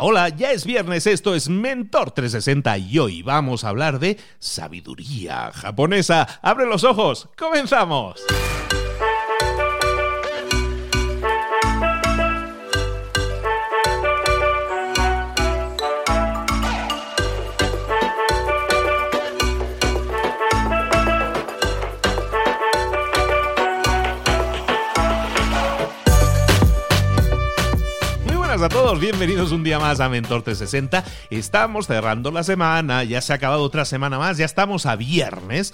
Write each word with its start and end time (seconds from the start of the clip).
Hola, 0.00 0.28
ya 0.28 0.52
es 0.52 0.66
viernes, 0.66 1.06
esto 1.06 1.34
es 1.34 1.48
Mentor 1.48 2.10
360 2.10 2.78
y 2.78 2.98
hoy 2.98 3.22
vamos 3.22 3.64
a 3.64 3.70
hablar 3.70 3.98
de 3.98 4.18
sabiduría 4.38 5.50
japonesa. 5.52 6.40
¡Abre 6.42 6.66
los 6.66 6.84
ojos! 6.84 7.28
¡Comenzamos! 7.36 8.22
A 28.66 28.68
todos, 28.68 28.98
bienvenidos 28.98 29.52
un 29.52 29.62
día 29.62 29.78
más 29.78 30.00
a 30.00 30.08
Mentor 30.08 30.42
360. 30.42 31.04
Estamos 31.30 31.86
cerrando 31.86 32.32
la 32.32 32.42
semana, 32.42 33.04
ya 33.04 33.20
se 33.20 33.32
ha 33.32 33.36
acabado 33.36 33.62
otra 33.62 33.84
semana 33.84 34.18
más, 34.18 34.38
ya 34.38 34.44
estamos 34.44 34.86
a 34.86 34.96
viernes 34.96 35.72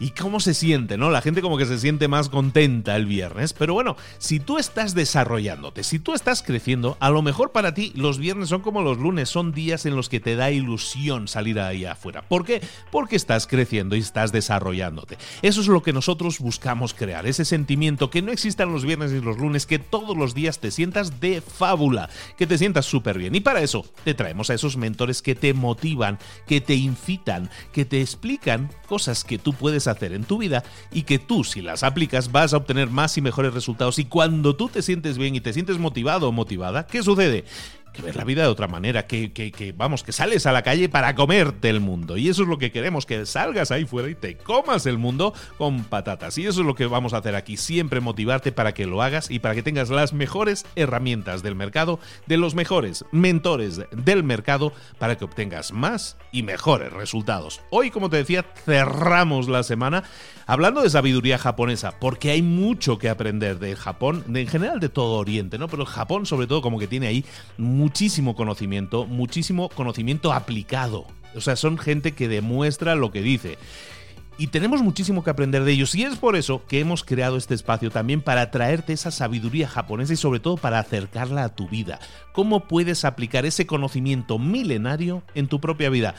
¿Y 0.00 0.12
cómo 0.12 0.40
se 0.40 0.54
siente, 0.54 0.96
no? 0.96 1.10
La 1.10 1.20
gente 1.20 1.42
como 1.42 1.58
que 1.58 1.66
se 1.66 1.78
siente 1.78 2.08
más 2.08 2.30
contenta 2.30 2.96
el 2.96 3.04
viernes. 3.04 3.52
Pero 3.52 3.74
bueno, 3.74 3.96
si 4.16 4.40
tú 4.40 4.56
estás 4.56 4.94
desarrollándote, 4.94 5.84
si 5.84 5.98
tú 5.98 6.14
estás 6.14 6.42
creciendo, 6.42 6.96
a 7.00 7.10
lo 7.10 7.20
mejor 7.20 7.52
para 7.52 7.74
ti 7.74 7.92
los 7.94 8.18
viernes 8.18 8.48
son 8.48 8.62
como 8.62 8.80
los 8.80 8.96
lunes, 8.96 9.28
son 9.28 9.52
días 9.52 9.84
en 9.84 9.94
los 9.94 10.08
que 10.08 10.18
te 10.18 10.36
da 10.36 10.50
ilusión 10.50 11.28
salir 11.28 11.60
ahí 11.60 11.84
afuera. 11.84 12.22
¿Por 12.22 12.46
qué? 12.46 12.62
Porque 12.90 13.14
estás 13.14 13.46
creciendo 13.46 13.94
y 13.94 13.98
estás 13.98 14.32
desarrollándote. 14.32 15.18
Eso 15.42 15.60
es 15.60 15.66
lo 15.66 15.82
que 15.82 15.92
nosotros 15.92 16.38
buscamos 16.38 16.94
crear, 16.94 17.26
ese 17.26 17.44
sentimiento 17.44 18.08
que 18.08 18.22
no 18.22 18.32
existan 18.32 18.72
los 18.72 18.86
viernes 18.86 19.12
y 19.12 19.20
los 19.20 19.36
lunes, 19.36 19.66
que 19.66 19.78
todos 19.78 20.16
los 20.16 20.32
días 20.34 20.60
te 20.60 20.70
sientas 20.70 21.20
de 21.20 21.42
fábula, 21.42 22.08
que 22.38 22.46
te 22.46 22.56
sientas 22.56 22.86
súper 22.86 23.18
bien. 23.18 23.34
Y 23.34 23.40
para 23.40 23.60
eso 23.60 23.84
te 24.04 24.14
traemos 24.14 24.48
a 24.48 24.54
esos 24.54 24.78
mentores 24.78 25.20
que 25.20 25.34
te 25.34 25.52
motivan, 25.52 26.18
que 26.46 26.62
te 26.62 26.74
incitan, 26.74 27.50
que 27.74 27.84
te 27.84 28.00
explican 28.00 28.70
cosas 28.86 29.24
que 29.24 29.38
tú 29.38 29.52
puedes 29.52 29.88
hacer 29.88 29.89
en 30.00 30.24
tu 30.24 30.38
vida 30.38 30.62
y 30.92 31.02
que 31.02 31.18
tú 31.18 31.44
si 31.44 31.60
las 31.62 31.82
aplicas 31.82 32.32
vas 32.32 32.54
a 32.54 32.58
obtener 32.58 32.88
más 32.88 33.16
y 33.16 33.20
mejores 33.20 33.54
resultados. 33.54 33.98
Y 33.98 34.04
cuando 34.04 34.56
tú 34.56 34.68
te 34.68 34.82
sientes 34.82 35.18
bien 35.18 35.34
y 35.34 35.40
te 35.40 35.52
sientes 35.52 35.78
motivado 35.78 36.28
o 36.28 36.32
motivada, 36.32 36.86
¿qué 36.86 37.02
sucede? 37.02 37.44
Que 37.92 38.02
ver 38.02 38.16
la 38.16 38.24
vida 38.24 38.42
de 38.42 38.48
otra 38.48 38.68
manera, 38.68 39.06
que, 39.06 39.32
que, 39.32 39.74
vamos, 39.76 40.02
que 40.02 40.12
sales 40.12 40.46
a 40.46 40.52
la 40.52 40.62
calle 40.62 40.88
para 40.88 41.14
comerte 41.14 41.68
el 41.68 41.80
mundo. 41.80 42.16
Y 42.16 42.28
eso 42.28 42.42
es 42.42 42.48
lo 42.48 42.58
que 42.58 42.72
queremos, 42.72 43.06
que 43.06 43.26
salgas 43.26 43.70
ahí 43.70 43.84
fuera 43.84 44.08
y 44.08 44.14
te 44.14 44.36
comas 44.36 44.86
el 44.86 44.98
mundo 44.98 45.34
con 45.58 45.84
patatas. 45.84 46.38
Y 46.38 46.46
eso 46.46 46.60
es 46.60 46.66
lo 46.66 46.74
que 46.74 46.86
vamos 46.86 47.14
a 47.14 47.18
hacer 47.18 47.34
aquí, 47.34 47.56
siempre 47.56 48.00
motivarte 48.00 48.52
para 48.52 48.74
que 48.74 48.86
lo 48.86 49.02
hagas 49.02 49.30
y 49.30 49.38
para 49.38 49.54
que 49.54 49.62
tengas 49.62 49.90
las 49.90 50.12
mejores 50.12 50.64
herramientas 50.76 51.42
del 51.42 51.54
mercado, 51.54 52.00
de 52.26 52.36
los 52.36 52.54
mejores 52.54 53.04
mentores 53.12 53.80
del 53.92 54.24
mercado, 54.24 54.72
para 54.98 55.16
que 55.16 55.24
obtengas 55.24 55.72
más 55.72 56.16
y 56.32 56.42
mejores 56.42 56.92
resultados. 56.92 57.60
Hoy, 57.70 57.90
como 57.90 58.10
te 58.10 58.18
decía, 58.18 58.44
cerramos 58.64 59.48
la 59.48 59.62
semana 59.62 60.04
hablando 60.46 60.82
de 60.82 60.90
sabiduría 60.90 61.38
japonesa, 61.38 61.98
porque 62.00 62.30
hay 62.30 62.42
mucho 62.42 62.98
que 62.98 63.08
aprender 63.08 63.58
de 63.58 63.76
Japón, 63.76 64.24
en 64.34 64.48
general 64.48 64.80
de 64.80 64.88
todo 64.88 65.18
Oriente, 65.18 65.58
¿no? 65.58 65.68
Pero 65.68 65.86
Japón 65.86 66.26
sobre 66.26 66.46
todo 66.46 66.60
como 66.60 66.78
que 66.78 66.88
tiene 66.88 67.06
ahí 67.06 67.24
muchísimo 67.80 68.36
conocimiento, 68.36 69.06
muchísimo 69.06 69.70
conocimiento 69.70 70.32
aplicado. 70.32 71.06
O 71.34 71.40
sea, 71.40 71.56
son 71.56 71.78
gente 71.78 72.12
que 72.12 72.28
demuestra 72.28 72.94
lo 72.94 73.10
que 73.10 73.22
dice. 73.22 73.56
Y 74.36 74.48
tenemos 74.48 74.82
muchísimo 74.82 75.24
que 75.24 75.30
aprender 75.30 75.64
de 75.64 75.72
ellos. 75.72 75.94
Y 75.94 76.04
es 76.04 76.16
por 76.16 76.36
eso 76.36 76.64
que 76.66 76.80
hemos 76.80 77.04
creado 77.04 77.36
este 77.36 77.54
espacio 77.54 77.90
también 77.90 78.20
para 78.22 78.50
traerte 78.50 78.92
esa 78.92 79.10
sabiduría 79.10 79.68
japonesa 79.68 80.12
y 80.12 80.16
sobre 80.16 80.40
todo 80.40 80.56
para 80.56 80.78
acercarla 80.78 81.44
a 81.44 81.54
tu 81.54 81.68
vida. 81.68 81.98
¿Cómo 82.32 82.66
puedes 82.66 83.04
aplicar 83.04 83.46
ese 83.46 83.66
conocimiento 83.66 84.38
milenario 84.38 85.22
en 85.34 85.48
tu 85.48 85.60
propia 85.60 85.90
vida? 85.90 86.14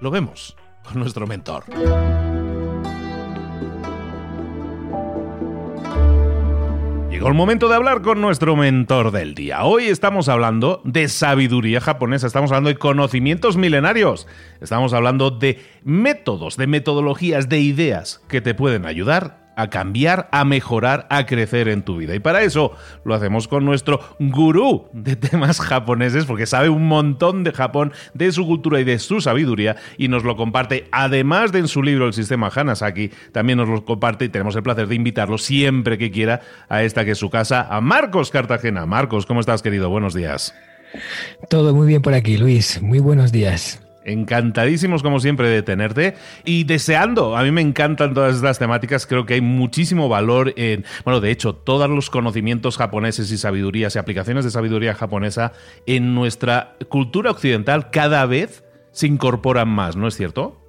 Lo 0.00 0.10
vemos 0.10 0.56
con 0.84 0.98
nuestro 1.00 1.26
mentor. 1.26 1.64
Llegó 7.14 7.28
el 7.28 7.34
momento 7.34 7.68
de 7.68 7.76
hablar 7.76 8.02
con 8.02 8.20
nuestro 8.20 8.56
mentor 8.56 9.12
del 9.12 9.36
día. 9.36 9.62
Hoy 9.62 9.84
estamos 9.84 10.28
hablando 10.28 10.82
de 10.82 11.08
sabiduría 11.08 11.80
japonesa, 11.80 12.26
estamos 12.26 12.50
hablando 12.50 12.70
de 12.70 12.76
conocimientos 12.76 13.56
milenarios, 13.56 14.26
estamos 14.60 14.92
hablando 14.92 15.30
de 15.30 15.60
métodos, 15.84 16.56
de 16.56 16.66
metodologías, 16.66 17.48
de 17.48 17.60
ideas 17.60 18.20
que 18.26 18.40
te 18.40 18.52
pueden 18.52 18.84
ayudar 18.84 19.43
a 19.56 19.70
cambiar, 19.70 20.28
a 20.32 20.44
mejorar, 20.44 21.06
a 21.10 21.26
crecer 21.26 21.68
en 21.68 21.82
tu 21.82 21.96
vida. 21.96 22.14
Y 22.14 22.20
para 22.20 22.42
eso 22.42 22.72
lo 23.04 23.14
hacemos 23.14 23.48
con 23.48 23.64
nuestro 23.64 24.00
gurú 24.18 24.88
de 24.92 25.16
temas 25.16 25.60
japoneses, 25.60 26.24
porque 26.24 26.46
sabe 26.46 26.68
un 26.68 26.86
montón 26.86 27.44
de 27.44 27.52
Japón, 27.52 27.92
de 28.14 28.32
su 28.32 28.46
cultura 28.46 28.80
y 28.80 28.84
de 28.84 28.98
su 28.98 29.20
sabiduría, 29.20 29.76
y 29.98 30.08
nos 30.08 30.24
lo 30.24 30.36
comparte, 30.36 30.88
además 30.92 31.52
de 31.52 31.60
en 31.60 31.68
su 31.68 31.82
libro 31.82 32.06
El 32.06 32.12
sistema 32.12 32.50
Hanasaki, 32.54 33.10
también 33.32 33.58
nos 33.58 33.68
lo 33.68 33.84
comparte 33.84 34.24
y 34.26 34.28
tenemos 34.28 34.56
el 34.56 34.62
placer 34.62 34.86
de 34.86 34.94
invitarlo 34.94 35.38
siempre 35.38 35.98
que 35.98 36.10
quiera 36.10 36.40
a 36.68 36.82
esta 36.82 37.04
que 37.04 37.12
es 37.12 37.18
su 37.18 37.30
casa, 37.30 37.66
a 37.70 37.80
Marcos 37.80 38.30
Cartagena. 38.30 38.86
Marcos, 38.86 39.26
¿cómo 39.26 39.40
estás, 39.40 39.62
querido? 39.62 39.88
Buenos 39.90 40.14
días. 40.14 40.54
Todo 41.48 41.74
muy 41.74 41.86
bien 41.86 42.02
por 42.02 42.14
aquí, 42.14 42.36
Luis. 42.36 42.80
Muy 42.82 43.00
buenos 43.00 43.32
días. 43.32 43.83
Encantadísimos 44.04 45.02
como 45.02 45.18
siempre 45.18 45.48
de 45.48 45.62
tenerte 45.62 46.14
y 46.44 46.64
deseando, 46.64 47.38
a 47.38 47.42
mí 47.42 47.50
me 47.50 47.62
encantan 47.62 48.12
todas 48.12 48.36
estas 48.36 48.58
temáticas, 48.58 49.06
creo 49.06 49.24
que 49.24 49.34
hay 49.34 49.40
muchísimo 49.40 50.10
valor 50.10 50.52
en, 50.56 50.84
bueno, 51.04 51.20
de 51.20 51.30
hecho, 51.30 51.54
todos 51.54 51.88
los 51.88 52.10
conocimientos 52.10 52.76
japoneses 52.76 53.30
y 53.30 53.38
sabidurías 53.38 53.96
y 53.96 53.98
aplicaciones 53.98 54.44
de 54.44 54.50
sabiduría 54.50 54.94
japonesa 54.94 55.52
en 55.86 56.14
nuestra 56.14 56.76
cultura 56.90 57.30
occidental 57.30 57.90
cada 57.90 58.26
vez 58.26 58.62
se 58.92 59.06
incorporan 59.06 59.68
más, 59.68 59.96
¿no 59.96 60.06
es 60.06 60.16
cierto? 60.16 60.60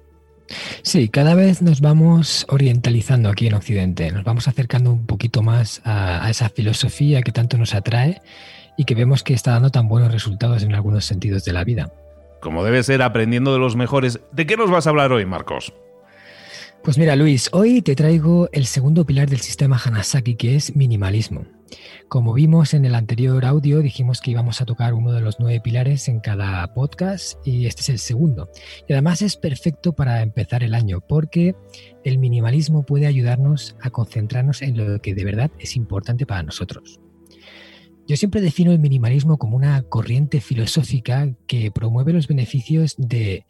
Sí, 0.80 1.10
cada 1.10 1.34
vez 1.34 1.60
nos 1.60 1.82
vamos 1.82 2.46
orientalizando 2.48 3.28
aquí 3.28 3.48
en 3.48 3.54
Occidente, 3.54 4.10
nos 4.12 4.24
vamos 4.24 4.48
acercando 4.48 4.92
un 4.92 5.04
poquito 5.04 5.42
más 5.42 5.82
a, 5.84 6.24
a 6.24 6.30
esa 6.30 6.48
filosofía 6.48 7.20
que 7.20 7.32
tanto 7.32 7.58
nos 7.58 7.74
atrae 7.74 8.22
y 8.78 8.84
que 8.84 8.94
vemos 8.94 9.22
que 9.22 9.34
está 9.34 9.50
dando 9.50 9.68
tan 9.68 9.88
buenos 9.88 10.10
resultados 10.10 10.62
en 10.62 10.74
algunos 10.74 11.04
sentidos 11.04 11.44
de 11.44 11.52
la 11.52 11.64
vida 11.64 11.92
como 12.46 12.62
debe 12.62 12.80
ser 12.84 13.02
aprendiendo 13.02 13.52
de 13.52 13.58
los 13.58 13.74
mejores. 13.74 14.20
¿De 14.30 14.46
qué 14.46 14.56
nos 14.56 14.70
vas 14.70 14.86
a 14.86 14.90
hablar 14.90 15.10
hoy, 15.10 15.26
Marcos? 15.26 15.74
Pues 16.84 16.96
mira, 16.96 17.16
Luis, 17.16 17.48
hoy 17.52 17.82
te 17.82 17.96
traigo 17.96 18.48
el 18.52 18.66
segundo 18.66 19.04
pilar 19.04 19.28
del 19.28 19.40
sistema 19.40 19.76
Hanasaki, 19.84 20.36
que 20.36 20.54
es 20.54 20.76
minimalismo. 20.76 21.44
Como 22.06 22.34
vimos 22.34 22.72
en 22.72 22.84
el 22.84 22.94
anterior 22.94 23.44
audio, 23.44 23.80
dijimos 23.80 24.20
que 24.20 24.30
íbamos 24.30 24.60
a 24.60 24.64
tocar 24.64 24.94
uno 24.94 25.10
de 25.10 25.22
los 25.22 25.40
nueve 25.40 25.60
pilares 25.60 26.06
en 26.06 26.20
cada 26.20 26.72
podcast 26.72 27.44
y 27.44 27.66
este 27.66 27.80
es 27.82 27.88
el 27.88 27.98
segundo. 27.98 28.48
Y 28.86 28.92
además 28.92 29.22
es 29.22 29.36
perfecto 29.36 29.92
para 29.92 30.22
empezar 30.22 30.62
el 30.62 30.74
año 30.74 31.00
porque 31.00 31.56
el 32.04 32.18
minimalismo 32.18 32.84
puede 32.84 33.08
ayudarnos 33.08 33.74
a 33.82 33.90
concentrarnos 33.90 34.62
en 34.62 34.76
lo 34.76 35.00
que 35.00 35.16
de 35.16 35.24
verdad 35.24 35.50
es 35.58 35.74
importante 35.74 36.26
para 36.26 36.44
nosotros. 36.44 37.00
Yo 38.08 38.16
siempre 38.16 38.40
defino 38.40 38.70
el 38.70 38.78
minimalismo 38.78 39.36
como 39.36 39.56
una 39.56 39.82
corriente 39.82 40.40
filosófica 40.40 41.34
que 41.48 41.72
promueve 41.72 42.12
los 42.12 42.28
beneficios 42.28 42.94
de 42.98 43.46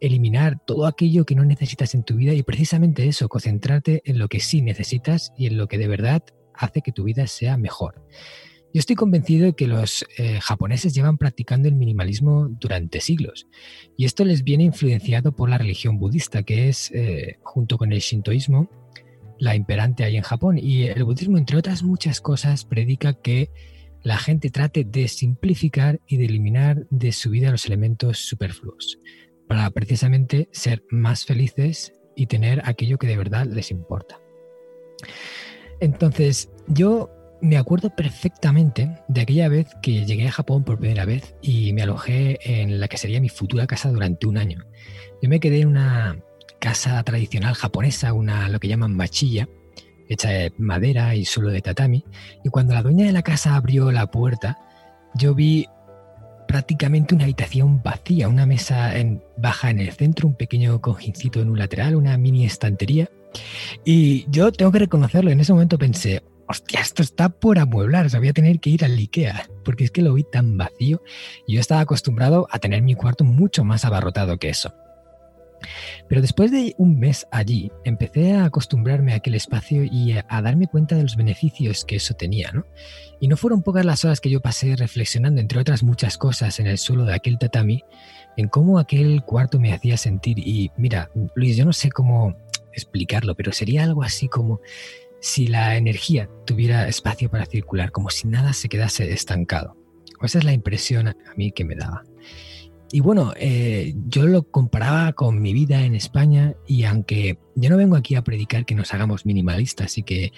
eliminar 0.00 0.58
todo 0.64 0.86
aquello 0.86 1.26
que 1.26 1.34
no 1.34 1.44
necesitas 1.44 1.94
en 1.94 2.04
tu 2.04 2.14
vida 2.14 2.32
y 2.32 2.42
precisamente 2.42 3.06
eso, 3.06 3.28
concentrarte 3.28 4.00
en 4.06 4.18
lo 4.18 4.28
que 4.28 4.40
sí 4.40 4.62
necesitas 4.62 5.32
y 5.36 5.46
en 5.46 5.58
lo 5.58 5.68
que 5.68 5.76
de 5.76 5.88
verdad 5.88 6.22
hace 6.54 6.80
que 6.80 6.92
tu 6.92 7.04
vida 7.04 7.26
sea 7.26 7.58
mejor. 7.58 8.02
Yo 8.72 8.80
estoy 8.80 8.96
convencido 8.96 9.46
de 9.46 9.52
que 9.54 9.66
los 9.66 10.06
eh, 10.16 10.40
japoneses 10.40 10.94
llevan 10.94 11.18
practicando 11.18 11.68
el 11.68 11.74
minimalismo 11.74 12.48
durante 12.48 13.00
siglos 13.00 13.46
y 13.96 14.06
esto 14.06 14.24
les 14.24 14.42
viene 14.42 14.64
influenciado 14.64 15.36
por 15.36 15.50
la 15.50 15.58
religión 15.58 15.98
budista, 15.98 16.42
que 16.44 16.70
es, 16.70 16.90
eh, 16.92 17.38
junto 17.42 17.76
con 17.76 17.92
el 17.92 18.00
shintoísmo, 18.00 18.70
la 19.38 19.54
imperante 19.54 20.04
ahí 20.04 20.16
en 20.16 20.22
Japón. 20.22 20.58
Y 20.58 20.84
el 20.84 21.04
budismo, 21.04 21.38
entre 21.38 21.58
otras 21.58 21.82
muchas 21.82 22.20
cosas, 22.20 22.64
predica 22.64 23.14
que 23.14 23.50
la 24.02 24.18
gente 24.18 24.50
trate 24.50 24.84
de 24.84 25.08
simplificar 25.08 26.00
y 26.06 26.16
de 26.16 26.26
eliminar 26.26 26.86
de 26.90 27.12
su 27.12 27.30
vida 27.30 27.50
los 27.50 27.66
elementos 27.66 28.18
superfluos, 28.18 28.98
para 29.46 29.70
precisamente 29.70 30.48
ser 30.52 30.84
más 30.90 31.24
felices 31.24 31.92
y 32.16 32.26
tener 32.26 32.62
aquello 32.64 32.98
que 32.98 33.06
de 33.06 33.16
verdad 33.16 33.46
les 33.46 33.70
importa. 33.70 34.20
Entonces, 35.80 36.50
yo 36.66 37.10
me 37.40 37.56
acuerdo 37.56 37.94
perfectamente 37.94 38.98
de 39.06 39.20
aquella 39.20 39.48
vez 39.48 39.68
que 39.80 40.04
llegué 40.04 40.26
a 40.26 40.32
Japón 40.32 40.64
por 40.64 40.78
primera 40.78 41.04
vez 41.04 41.36
y 41.40 41.72
me 41.72 41.82
alojé 41.82 42.38
en 42.42 42.80
la 42.80 42.88
que 42.88 42.98
sería 42.98 43.20
mi 43.20 43.28
futura 43.28 43.66
casa 43.66 43.90
durante 43.90 44.26
un 44.26 44.38
año. 44.38 44.64
Yo 45.22 45.28
me 45.28 45.40
quedé 45.40 45.60
en 45.60 45.68
una 45.68 46.18
casa 46.58 47.02
tradicional 47.04 47.54
japonesa, 47.54 48.12
una 48.12 48.48
lo 48.48 48.58
que 48.58 48.68
llaman 48.68 48.96
machilla, 48.96 49.48
hecha 50.08 50.30
de 50.30 50.52
madera 50.58 51.14
y 51.14 51.24
solo 51.24 51.50
de 51.50 51.60
tatami. 51.60 52.04
Y 52.44 52.48
cuando 52.48 52.74
la 52.74 52.82
dueña 52.82 53.06
de 53.06 53.12
la 53.12 53.22
casa 53.22 53.54
abrió 53.54 53.92
la 53.92 54.10
puerta, 54.10 54.58
yo 55.14 55.34
vi 55.34 55.66
prácticamente 56.46 57.14
una 57.14 57.24
habitación 57.24 57.82
vacía, 57.82 58.28
una 58.28 58.46
mesa 58.46 58.96
en, 58.98 59.22
baja 59.36 59.70
en 59.70 59.80
el 59.80 59.92
centro, 59.92 60.26
un 60.26 60.34
pequeño 60.34 60.80
cojincito 60.80 61.40
en 61.40 61.50
un 61.50 61.58
lateral, 61.58 61.94
una 61.94 62.16
mini 62.16 62.46
estantería. 62.46 63.08
Y 63.84 64.28
yo 64.30 64.50
tengo 64.50 64.72
que 64.72 64.78
reconocerlo, 64.80 65.30
en 65.30 65.40
ese 65.40 65.52
momento 65.52 65.78
pensé, 65.78 66.22
hostia, 66.48 66.80
esto 66.80 67.02
está 67.02 67.28
por 67.28 67.58
amueblar, 67.58 68.06
o 68.06 68.18
voy 68.18 68.28
a 68.28 68.32
tener 68.32 68.58
que 68.58 68.70
ir 68.70 68.84
al 68.84 68.98
IKEA, 68.98 69.48
porque 69.64 69.84
es 69.84 69.90
que 69.90 70.02
lo 70.02 70.14
vi 70.14 70.24
tan 70.24 70.56
vacío. 70.56 71.02
Y 71.46 71.54
yo 71.54 71.60
estaba 71.60 71.82
acostumbrado 71.82 72.48
a 72.50 72.58
tener 72.58 72.82
mi 72.82 72.94
cuarto 72.94 73.24
mucho 73.24 73.62
más 73.64 73.84
abarrotado 73.84 74.38
que 74.38 74.48
eso. 74.48 74.72
Pero 76.08 76.20
después 76.20 76.50
de 76.50 76.74
un 76.78 76.98
mes 76.98 77.26
allí, 77.30 77.70
empecé 77.84 78.32
a 78.32 78.44
acostumbrarme 78.44 79.12
a 79.12 79.16
aquel 79.16 79.34
espacio 79.34 79.84
y 79.84 80.12
a, 80.12 80.42
darme 80.42 80.66
cuenta 80.66 80.96
de 80.96 81.02
los 81.02 81.16
beneficios 81.16 81.84
que 81.84 81.96
eso 81.96 82.14
tenía, 82.14 82.50
¿no? 82.52 82.64
Y 83.20 83.28
no 83.28 83.36
fueron 83.36 83.62
pocas 83.62 83.84
las 83.84 84.04
horas 84.04 84.20
que 84.20 84.30
yo 84.30 84.40
pasé 84.40 84.76
reflexionando, 84.76 85.40
entre 85.40 85.60
otras 85.60 85.82
muchas 85.82 86.18
cosas, 86.18 86.60
en 86.60 86.66
el 86.66 86.78
suelo 86.78 87.04
de 87.04 87.14
aquel 87.14 87.38
tatami, 87.38 87.82
en 88.36 88.48
cómo 88.48 88.78
aquel 88.78 89.22
cuarto 89.24 89.58
me 89.58 89.72
hacía 89.72 89.96
sentir. 89.96 90.38
Y 90.38 90.70
mira, 90.76 91.10
Luis, 91.34 91.56
yo 91.56 91.64
no 91.64 91.72
sé 91.72 91.90
cómo 91.90 92.36
explicarlo, 92.72 93.34
pero 93.34 93.52
sería 93.52 93.82
algo 93.82 94.02
así 94.02 94.28
como 94.28 94.60
si 95.20 95.48
la 95.48 95.76
energía 95.76 96.28
tuviera 96.46 96.86
espacio 96.86 97.28
para 97.28 97.46
circular, 97.46 97.90
como 97.90 98.10
si 98.10 98.28
nada 98.28 98.52
se 98.52 98.68
quedase 98.68 99.12
estancado. 99.12 99.76
Esa 100.22 100.38
es 100.38 100.44
la 100.44 100.52
impresión 100.52 101.08
a 101.08 101.16
mí 101.36 101.52
que 101.52 101.64
me 101.64 101.74
daba. 101.74 102.04
Y 102.90 103.00
bueno, 103.00 103.34
eh, 103.36 103.94
yo 104.06 104.26
lo 104.26 104.44
comparaba 104.44 105.12
con 105.12 105.42
mi 105.42 105.52
vida 105.52 105.84
en 105.84 105.94
España 105.94 106.54
y 106.66 106.84
aunque 106.84 107.38
yo 107.54 107.68
no 107.68 107.76
vengo 107.76 107.96
aquí 107.96 108.14
a 108.14 108.24
predicar 108.24 108.64
que 108.64 108.74
nos 108.74 108.94
hagamos 108.94 109.26
minimalistas 109.26 109.98
y 109.98 110.02
que 110.02 110.32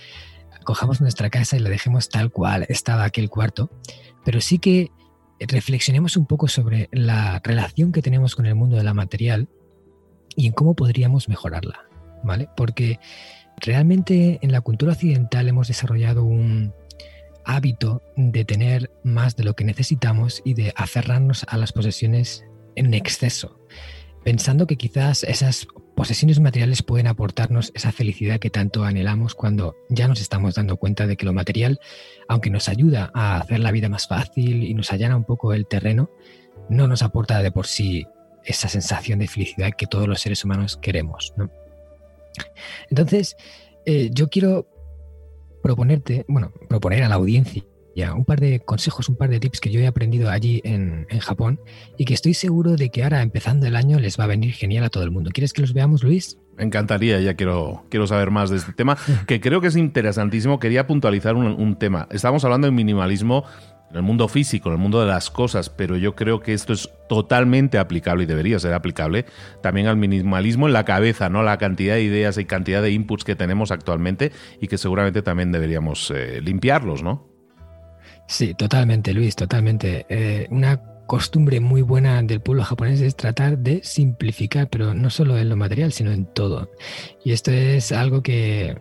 cojamos 0.65 1.01
nuestra 1.01 1.31
casa 1.31 1.57
y 1.57 1.61
la 1.61 1.71
dejemos 1.71 2.09
tal 2.09 2.31
cual 2.31 2.67
estaba 2.69 3.05
aquel 3.05 3.31
cuarto, 3.31 3.71
pero 4.25 4.41
sí 4.41 4.59
que 4.59 4.91
reflexionemos 5.39 6.17
un 6.17 6.27
poco 6.27 6.49
sobre 6.49 6.89
la 6.93 7.41
relación 7.43 7.93
que 7.93 8.03
tenemos 8.03 8.35
con 8.35 8.47
el 8.47 8.55
mundo 8.55 8.77
de 8.77 8.85
la 8.85 8.95
material 8.95 9.49
y 10.37 10.47
en 10.47 10.53
cómo 10.53 10.75
podríamos 10.75 11.29
mejorarla, 11.29 11.85
¿vale? 12.25 12.49
Porque 12.57 12.99
realmente 13.59 14.39
en 14.43 14.53
la 14.53 14.61
cultura 14.61 14.93
occidental 14.93 15.49
hemos 15.49 15.69
desarrollado 15.69 16.25
un 16.25 16.75
hábito 17.45 18.03
de 18.17 18.45
tener 18.45 18.91
más 19.03 19.37
de 19.37 19.45
lo 19.45 19.55
que 19.55 19.65
necesitamos 19.65 20.43
y 20.45 20.55
de 20.55 20.73
aferrarnos 20.77 21.45
a 21.49 21.57
las 21.57 21.73
posesiones 21.73 22.45
en 22.77 22.95
exceso, 22.95 23.59
pensando 24.25 24.67
que 24.67 24.77
quizás 24.77 25.25
esas 25.25 25.67
posesiones 25.97 26.41
materiales 26.41 26.83
pueden 26.83 27.07
aportarnos 27.07 27.73
esa 27.75 27.93
felicidad 27.93 28.39
que 28.39 28.49
tanto 28.49 28.85
anhelamos 28.85 29.35
cuando 29.35 29.77
ya 29.89 30.09
nos 30.09 30.21
estamos 30.21 30.55
dando 30.55 30.77
cuenta 30.77 31.07
de 31.07 31.17
que 31.17 31.27
lo 31.27 31.33
material, 31.33 31.79
aunque 32.29 32.51
nos 32.51 32.69
ayuda 32.69 33.11
a 33.15 33.39
hacer 33.39 33.61
la 33.61 33.71
vida 33.71 33.89
más 33.89 34.09
fácil 34.09 34.65
y 34.65 34.73
nos 34.73 34.93
allana 34.93 35.17
un 35.17 35.25
poco 35.25 35.53
el 35.53 35.67
terreno, 35.67 36.11
no 36.69 36.87
nos 36.87 37.03
aporta 37.03 37.43
de 37.43 37.53
por 37.53 37.67
sí 37.67 38.07
esa 38.45 38.69
sensación 38.69 39.19
de 39.19 39.29
felicidad 39.29 39.73
que 39.77 39.87
todos 39.87 40.09
los 40.09 40.21
seres 40.21 40.45
humanos 40.45 40.79
queremos. 40.79 41.35
Entonces, 42.89 43.37
eh, 43.85 44.11
yo 44.13 44.29
quiero 44.29 44.67
proponerte, 45.63 46.25
bueno, 46.29 46.53
proponer 46.69 47.03
a 47.03 47.09
la 47.09 47.17
audiencia 47.17 47.65
ya 47.95 48.15
un 48.15 48.25
par 48.25 48.41
de 48.41 48.61
consejos, 48.61 49.09
un 49.09 49.17
par 49.17 49.31
de 49.31 49.41
tips 49.41 49.61
que 49.61 49.71
yo 49.71 49.81
he 49.81 49.87
aprendido 49.87 50.31
allí 50.31 50.61
en, 50.65 51.07
en, 51.11 51.19
Japón 51.19 51.61
y 51.99 52.05
que 52.05 52.15
estoy 52.15 52.35
seguro 52.35 52.77
de 52.77 52.91
que 52.91 53.03
ahora 53.03 53.23
empezando 53.23 53.67
el 53.67 53.77
año 53.77 53.99
les 53.99 54.19
va 54.19 54.25
a 54.25 54.27
venir 54.29 54.53
genial 54.53 54.85
a 54.85 54.91
todo 54.91 55.03
el 55.03 55.11
mundo. 55.11 55.31
¿Quieres 55.33 55.53
que 55.53 55.61
los 55.61 55.73
veamos, 55.73 56.03
Luis? 56.03 56.39
Me 56.57 56.65
encantaría, 56.65 57.21
ya 57.21 57.35
quiero, 57.35 57.85
quiero 57.89 58.07
saber 58.07 58.31
más 58.31 58.51
de 58.51 58.59
este 58.59 58.73
tema, 58.73 58.97
que 59.27 59.41
creo 59.41 59.61
que 59.61 59.69
es 59.69 59.77
interesantísimo. 59.77 60.59
Quería 60.59 60.87
puntualizar 60.87 61.35
un, 61.35 61.47
un 61.47 61.77
tema. 61.77 62.07
Estamos 62.11 62.45
hablando 62.45 62.67
de 62.67 62.73
minimalismo 62.73 63.45
en 63.91 63.97
el 63.97 64.03
mundo 64.03 64.29
físico, 64.29 64.69
en 64.69 64.75
el 64.75 64.81
mundo 64.81 65.01
de 65.01 65.07
las 65.07 65.31
cosas, 65.31 65.69
pero 65.69 65.97
yo 65.97 66.15
creo 66.15 66.41
que 66.41 66.53
esto 66.53 66.73
es 66.73 66.89
totalmente 67.09 67.79
aplicable 67.79 68.25
y 68.25 68.27
debería 68.27 68.59
ser 68.59 68.73
aplicable 68.73 69.27
también 69.63 69.89
al 69.89 69.97
minimalismo 69.97 70.67
en 70.67 70.73
la 70.73 70.85
cabeza, 70.85 71.29
¿no? 71.29 71.43
La 71.43 71.59
cantidad 71.59 71.95
de 71.95 72.03
ideas 72.03 72.39
y 72.39 72.45
cantidad 72.45 72.83
de 72.83 72.93
inputs 72.93 73.25
que 73.25 73.37
tenemos 73.37 73.71
actualmente 73.71 74.33
y 74.61 74.69
que 74.69 74.79
seguramente 74.79 75.23
también 75.23 75.51
deberíamos 75.53 76.11
eh, 76.15 76.41
limpiarlos, 76.41 77.03
¿no? 77.03 77.29
Sí, 78.29 78.55
totalmente, 78.55 79.13
Luis, 79.13 79.35
totalmente. 79.35 80.07
Eh, 80.09 80.47
una 80.51 80.81
costumbre 81.07 81.59
muy 81.59 81.83
buena 81.83 82.23
del 82.23 82.41
pueblo 82.41 82.63
japonés 82.63 83.01
es 83.01 83.17
tratar 83.17 83.59
de 83.59 83.83
simplificar, 83.83 84.69
pero 84.71 84.95
no 84.95 85.11
solo 85.11 85.37
en 85.37 85.49
lo 85.49 85.57
material, 85.57 85.93
sino 85.93 86.13
en 86.13 86.27
todo. 86.27 86.71
Y 87.25 87.33
esto 87.33 87.51
es 87.51 87.91
algo 87.91 88.23
que 88.23 88.77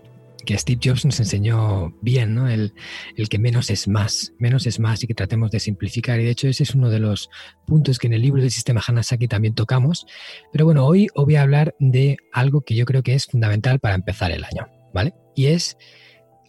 que 0.49 0.57
Steve 0.57 0.81
Jobs 0.83 1.05
nos 1.05 1.19
enseñó 1.19 1.93
bien, 2.01 2.33
¿no? 2.33 2.49
El, 2.49 2.73
el, 3.15 3.29
que 3.29 3.37
menos 3.37 3.69
es 3.69 3.87
más, 3.87 4.33
menos 4.39 4.65
es 4.65 4.79
más 4.79 5.03
y 5.03 5.05
que 5.05 5.13
tratemos 5.13 5.51
de 5.51 5.59
simplificar. 5.59 6.19
Y 6.19 6.23
de 6.23 6.31
hecho 6.31 6.47
ese 6.47 6.63
es 6.63 6.73
uno 6.73 6.89
de 6.89 6.97
los 6.97 7.29
puntos 7.67 7.99
que 7.99 8.07
en 8.07 8.13
el 8.13 8.23
libro 8.23 8.41
del 8.41 8.49
sistema 8.49 8.81
Hanasaki 8.85 9.27
también 9.27 9.53
tocamos. 9.53 10.07
Pero 10.51 10.65
bueno, 10.65 10.87
hoy 10.87 11.05
os 11.13 11.25
voy 11.25 11.35
a 11.35 11.43
hablar 11.43 11.75
de 11.79 12.17
algo 12.33 12.61
que 12.61 12.73
yo 12.73 12.85
creo 12.85 13.03
que 13.03 13.13
es 13.13 13.27
fundamental 13.27 13.79
para 13.79 13.93
empezar 13.93 14.31
el 14.31 14.43
año, 14.43 14.65
¿vale? 14.91 15.13
Y 15.35 15.45
es 15.45 15.77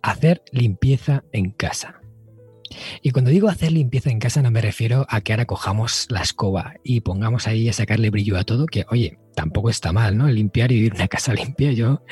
hacer 0.00 0.42
limpieza 0.50 1.22
en 1.32 1.50
casa. 1.50 1.99
Y 3.02 3.10
cuando 3.10 3.30
digo 3.30 3.48
hacer 3.48 3.72
limpieza 3.72 4.10
en 4.10 4.18
casa 4.18 4.42
no 4.42 4.50
me 4.50 4.60
refiero 4.60 5.06
a 5.08 5.20
que 5.20 5.32
ahora 5.32 5.46
cojamos 5.46 6.06
la 6.10 6.22
escoba 6.22 6.74
y 6.84 7.00
pongamos 7.00 7.46
ahí 7.46 7.68
a 7.68 7.72
sacarle 7.72 8.10
brillo 8.10 8.36
a 8.36 8.44
todo, 8.44 8.66
que 8.66 8.84
oye, 8.90 9.18
tampoco 9.34 9.70
está 9.70 9.92
mal, 9.92 10.16
¿no? 10.16 10.28
Limpiar 10.28 10.72
y 10.72 10.76
vivir 10.76 10.94
una 10.94 11.08
casa 11.08 11.34
limpia, 11.34 11.72
yo 11.72 12.02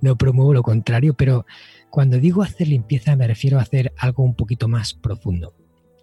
no 0.00 0.16
promuevo 0.16 0.54
lo 0.54 0.62
contrario, 0.62 1.14
pero 1.14 1.46
cuando 1.90 2.18
digo 2.18 2.42
hacer 2.42 2.68
limpieza 2.68 3.16
me 3.16 3.26
refiero 3.26 3.58
a 3.58 3.62
hacer 3.62 3.92
algo 3.98 4.22
un 4.24 4.34
poquito 4.34 4.68
más 4.68 4.94
profundo. 4.94 5.54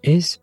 Es 0.02 0.42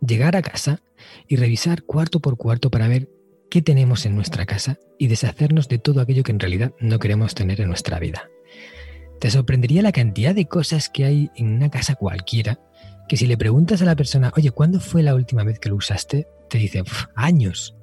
llegar 0.00 0.36
a 0.36 0.42
casa 0.42 0.80
y 1.28 1.36
revisar 1.36 1.82
cuarto 1.82 2.20
por 2.20 2.36
cuarto 2.36 2.70
para 2.70 2.88
ver 2.88 3.10
qué 3.50 3.62
tenemos 3.62 4.06
en 4.06 4.14
nuestra 4.14 4.46
casa 4.46 4.78
y 4.98 5.08
deshacernos 5.08 5.68
de 5.68 5.78
todo 5.78 6.00
aquello 6.00 6.22
que 6.22 6.32
en 6.32 6.40
realidad 6.40 6.72
no 6.80 6.98
queremos 6.98 7.34
tener 7.34 7.60
en 7.60 7.68
nuestra 7.68 7.98
vida. 7.98 8.28
Te 9.20 9.30
sorprendería 9.30 9.82
la 9.82 9.92
cantidad 9.92 10.34
de 10.34 10.46
cosas 10.46 10.88
que 10.88 11.04
hay 11.04 11.30
en 11.36 11.54
una 11.54 11.70
casa 11.70 11.94
cualquiera 11.94 12.58
que 13.08 13.16
si 13.16 13.26
le 13.26 13.36
preguntas 13.36 13.82
a 13.82 13.84
la 13.84 13.96
persona, 13.96 14.32
oye, 14.36 14.50
¿cuándo 14.50 14.80
fue 14.80 15.02
la 15.02 15.14
última 15.14 15.44
vez 15.44 15.58
que 15.58 15.68
lo 15.68 15.76
usaste? 15.76 16.26
Te 16.48 16.58
dice, 16.58 16.82
años. 17.14 17.76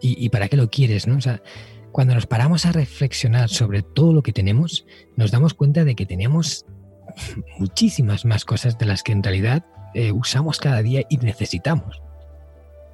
¿Y, 0.00 0.28
para 0.28 0.48
qué 0.48 0.56
lo 0.56 0.70
quieres? 0.70 1.08
¿no? 1.08 1.16
O 1.16 1.20
sea, 1.20 1.42
cuando 1.90 2.14
nos 2.14 2.26
paramos 2.26 2.66
a 2.66 2.72
reflexionar 2.72 3.48
sobre 3.48 3.82
todo 3.82 4.12
lo 4.12 4.22
que 4.22 4.32
tenemos, 4.32 4.86
nos 5.16 5.32
damos 5.32 5.54
cuenta 5.54 5.84
de 5.84 5.96
que 5.96 6.06
tenemos 6.06 6.66
muchísimas 7.58 8.24
más 8.24 8.44
cosas 8.44 8.78
de 8.78 8.86
las 8.86 9.02
que 9.02 9.12
en 9.12 9.24
realidad 9.24 9.64
eh, 9.94 10.12
usamos 10.12 10.58
cada 10.58 10.82
día 10.82 11.02
y 11.08 11.16
necesitamos. 11.16 12.00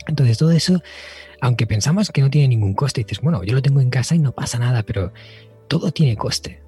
Entonces 0.06 0.38
todo 0.38 0.50
eso, 0.50 0.82
aunque 1.42 1.66
pensamos 1.66 2.10
que 2.10 2.22
no 2.22 2.30
tiene 2.30 2.48
ningún 2.48 2.74
coste, 2.74 3.02
dices, 3.02 3.20
bueno, 3.20 3.42
yo 3.44 3.54
lo 3.54 3.62
tengo 3.62 3.80
en 3.80 3.90
casa 3.90 4.14
y 4.14 4.18
no 4.18 4.32
pasa 4.32 4.58
nada, 4.58 4.82
pero 4.82 5.12
todo 5.68 5.92
tiene 5.92 6.16
coste 6.16 6.63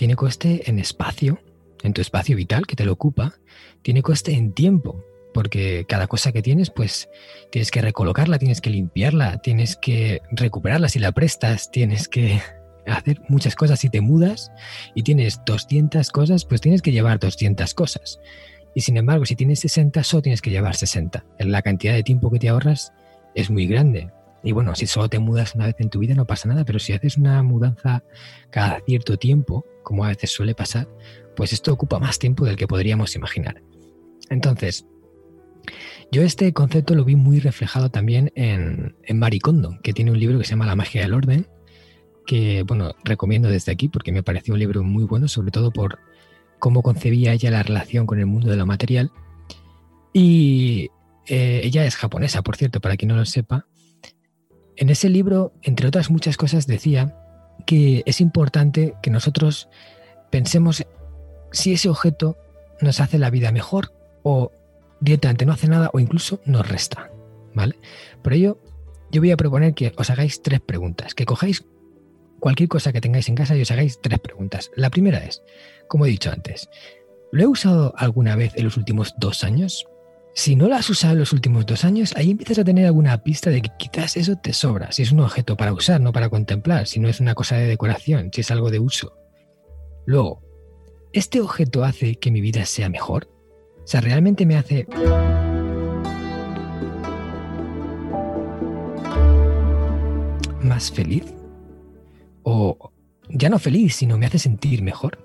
tiene 0.00 0.16
coste 0.16 0.62
en 0.64 0.78
espacio, 0.78 1.42
en 1.82 1.92
tu 1.92 2.00
espacio 2.00 2.34
vital 2.34 2.66
que 2.66 2.74
te 2.74 2.86
lo 2.86 2.92
ocupa, 2.92 3.34
tiene 3.82 4.00
coste 4.00 4.32
en 4.32 4.54
tiempo, 4.54 5.04
porque 5.34 5.84
cada 5.86 6.06
cosa 6.06 6.32
que 6.32 6.40
tienes, 6.40 6.70
pues 6.70 7.10
tienes 7.50 7.70
que 7.70 7.82
recolocarla, 7.82 8.38
tienes 8.38 8.62
que 8.62 8.70
limpiarla, 8.70 9.42
tienes 9.42 9.76
que 9.76 10.22
recuperarla 10.30 10.88
si 10.88 11.00
la 11.00 11.12
prestas, 11.12 11.70
tienes 11.70 12.08
que 12.08 12.40
hacer 12.86 13.20
muchas 13.28 13.54
cosas. 13.56 13.78
Si 13.78 13.90
te 13.90 14.00
mudas 14.00 14.50
y 14.94 15.02
tienes 15.02 15.42
200 15.44 16.08
cosas, 16.08 16.46
pues 16.46 16.62
tienes 16.62 16.80
que 16.80 16.92
llevar 16.92 17.18
200 17.18 17.74
cosas. 17.74 18.20
Y 18.74 18.80
sin 18.80 18.96
embargo, 18.96 19.26
si 19.26 19.36
tienes 19.36 19.60
60, 19.60 20.02
solo 20.02 20.22
tienes 20.22 20.40
que 20.40 20.48
llevar 20.48 20.76
60. 20.76 21.26
La 21.40 21.60
cantidad 21.60 21.92
de 21.92 22.04
tiempo 22.04 22.30
que 22.30 22.38
te 22.38 22.48
ahorras 22.48 22.94
es 23.34 23.50
muy 23.50 23.66
grande. 23.66 24.08
Y 24.42 24.52
bueno, 24.52 24.74
si 24.74 24.86
solo 24.86 25.08
te 25.08 25.18
mudas 25.18 25.54
una 25.54 25.66
vez 25.66 25.76
en 25.78 25.90
tu 25.90 25.98
vida 25.98 26.14
no 26.14 26.26
pasa 26.26 26.48
nada, 26.48 26.64
pero 26.64 26.78
si 26.78 26.92
haces 26.92 27.16
una 27.18 27.42
mudanza 27.42 28.02
cada 28.50 28.80
cierto 28.80 29.18
tiempo, 29.18 29.66
como 29.82 30.04
a 30.04 30.08
veces 30.08 30.30
suele 30.30 30.54
pasar, 30.54 30.88
pues 31.36 31.52
esto 31.52 31.72
ocupa 31.72 31.98
más 31.98 32.18
tiempo 32.18 32.44
del 32.44 32.56
que 32.56 32.66
podríamos 32.66 33.14
imaginar. 33.16 33.62
Entonces, 34.30 34.86
yo 36.10 36.22
este 36.22 36.52
concepto 36.52 36.94
lo 36.94 37.04
vi 37.04 37.16
muy 37.16 37.40
reflejado 37.40 37.90
también 37.90 38.32
en, 38.34 38.96
en 39.04 39.18
Maricondo, 39.18 39.78
que 39.82 39.92
tiene 39.92 40.10
un 40.10 40.18
libro 40.18 40.38
que 40.38 40.44
se 40.44 40.50
llama 40.50 40.66
La 40.66 40.76
magia 40.76 41.02
del 41.02 41.14
orden, 41.14 41.46
que 42.26 42.62
bueno, 42.62 42.94
recomiendo 43.04 43.48
desde 43.48 43.72
aquí 43.72 43.88
porque 43.88 44.12
me 44.12 44.22
pareció 44.22 44.54
un 44.54 44.60
libro 44.60 44.82
muy 44.82 45.04
bueno, 45.04 45.28
sobre 45.28 45.50
todo 45.50 45.70
por 45.70 45.98
cómo 46.58 46.82
concebía 46.82 47.32
ella 47.32 47.50
la 47.50 47.62
relación 47.62 48.06
con 48.06 48.18
el 48.18 48.26
mundo 48.26 48.50
de 48.50 48.56
lo 48.56 48.66
material. 48.66 49.10
Y 50.12 50.90
eh, 51.26 51.60
ella 51.64 51.84
es 51.84 51.96
japonesa, 51.96 52.42
por 52.42 52.56
cierto, 52.56 52.80
para 52.80 52.96
quien 52.96 53.08
no 53.10 53.16
lo 53.16 53.24
sepa, 53.24 53.66
en 54.80 54.88
ese 54.88 55.10
libro, 55.10 55.52
entre 55.62 55.86
otras 55.86 56.10
muchas 56.10 56.38
cosas, 56.38 56.66
decía 56.66 57.14
que 57.66 58.02
es 58.06 58.22
importante 58.22 58.94
que 59.02 59.10
nosotros 59.10 59.68
pensemos 60.30 60.86
si 61.52 61.74
ese 61.74 61.90
objeto 61.90 62.38
nos 62.80 62.98
hace 62.98 63.18
la 63.18 63.28
vida 63.28 63.52
mejor 63.52 63.92
o 64.22 64.50
directamente 65.00 65.44
no 65.44 65.52
hace 65.52 65.68
nada 65.68 65.90
o 65.92 66.00
incluso 66.00 66.40
nos 66.46 66.66
resta. 66.66 67.10
¿Vale? 67.52 67.76
Por 68.22 68.32
ello, 68.32 68.58
yo 69.10 69.20
voy 69.20 69.30
a 69.32 69.36
proponer 69.36 69.74
que 69.74 69.92
os 69.98 70.08
hagáis 70.08 70.40
tres 70.40 70.60
preguntas, 70.60 71.14
que 71.14 71.26
cojáis 71.26 71.66
cualquier 72.38 72.70
cosa 72.70 72.90
que 72.90 73.02
tengáis 73.02 73.28
en 73.28 73.34
casa 73.34 73.54
y 73.54 73.60
os 73.60 73.70
hagáis 73.70 74.00
tres 74.00 74.18
preguntas. 74.18 74.70
La 74.76 74.88
primera 74.88 75.18
es, 75.18 75.42
como 75.88 76.06
he 76.06 76.08
dicho 76.08 76.30
antes, 76.30 76.70
¿lo 77.32 77.42
he 77.42 77.46
usado 77.46 77.92
alguna 77.98 78.34
vez 78.34 78.54
en 78.56 78.64
los 78.64 78.78
últimos 78.78 79.12
dos 79.18 79.44
años? 79.44 79.86
Si 80.32 80.54
no 80.54 80.68
lo 80.68 80.76
has 80.76 80.88
usado 80.88 81.14
en 81.14 81.18
los 81.18 81.32
últimos 81.32 81.66
dos 81.66 81.84
años, 81.84 82.14
ahí 82.16 82.30
empiezas 82.30 82.60
a 82.60 82.64
tener 82.64 82.86
alguna 82.86 83.22
pista 83.22 83.50
de 83.50 83.62
que 83.62 83.70
quizás 83.78 84.16
eso 84.16 84.36
te 84.36 84.52
sobra, 84.52 84.92
si 84.92 85.02
es 85.02 85.10
un 85.10 85.20
objeto 85.20 85.56
para 85.56 85.72
usar, 85.72 86.00
no 86.00 86.12
para 86.12 86.30
contemplar, 86.30 86.86
si 86.86 87.00
no 87.00 87.08
es 87.08 87.20
una 87.20 87.34
cosa 87.34 87.56
de 87.56 87.66
decoración, 87.66 88.30
si 88.32 88.42
es 88.42 88.50
algo 88.50 88.70
de 88.70 88.78
uso. 88.78 89.12
Luego, 90.06 90.40
¿este 91.12 91.40
objeto 91.40 91.84
hace 91.84 92.14
que 92.14 92.30
mi 92.30 92.40
vida 92.40 92.64
sea 92.64 92.88
mejor? 92.88 93.28
O 93.82 93.86
sea, 93.86 94.00
¿realmente 94.00 94.46
me 94.46 94.56
hace 94.56 94.86
más 100.62 100.92
feliz? 100.92 101.24
¿O 102.44 102.92
ya 103.28 103.48
no 103.48 103.58
feliz, 103.58 103.96
sino 103.96 104.16
me 104.16 104.26
hace 104.26 104.38
sentir 104.38 104.82
mejor? 104.82 105.18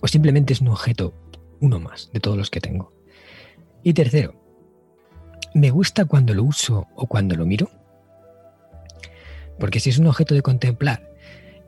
¿O 0.00 0.06
simplemente 0.06 0.52
es 0.52 0.60
un 0.60 0.68
objeto, 0.68 1.12
uno 1.60 1.80
más 1.80 2.10
de 2.12 2.20
todos 2.20 2.38
los 2.38 2.48
que 2.48 2.60
tengo? 2.60 2.97
Y 3.82 3.92
tercero, 3.94 4.34
¿me 5.54 5.70
gusta 5.70 6.04
cuando 6.04 6.34
lo 6.34 6.44
uso 6.44 6.86
o 6.94 7.06
cuando 7.06 7.36
lo 7.36 7.46
miro? 7.46 7.70
Porque 9.58 9.80
si 9.80 9.90
es 9.90 9.98
un 9.98 10.06
objeto 10.06 10.34
de 10.34 10.42
contemplar 10.42 11.08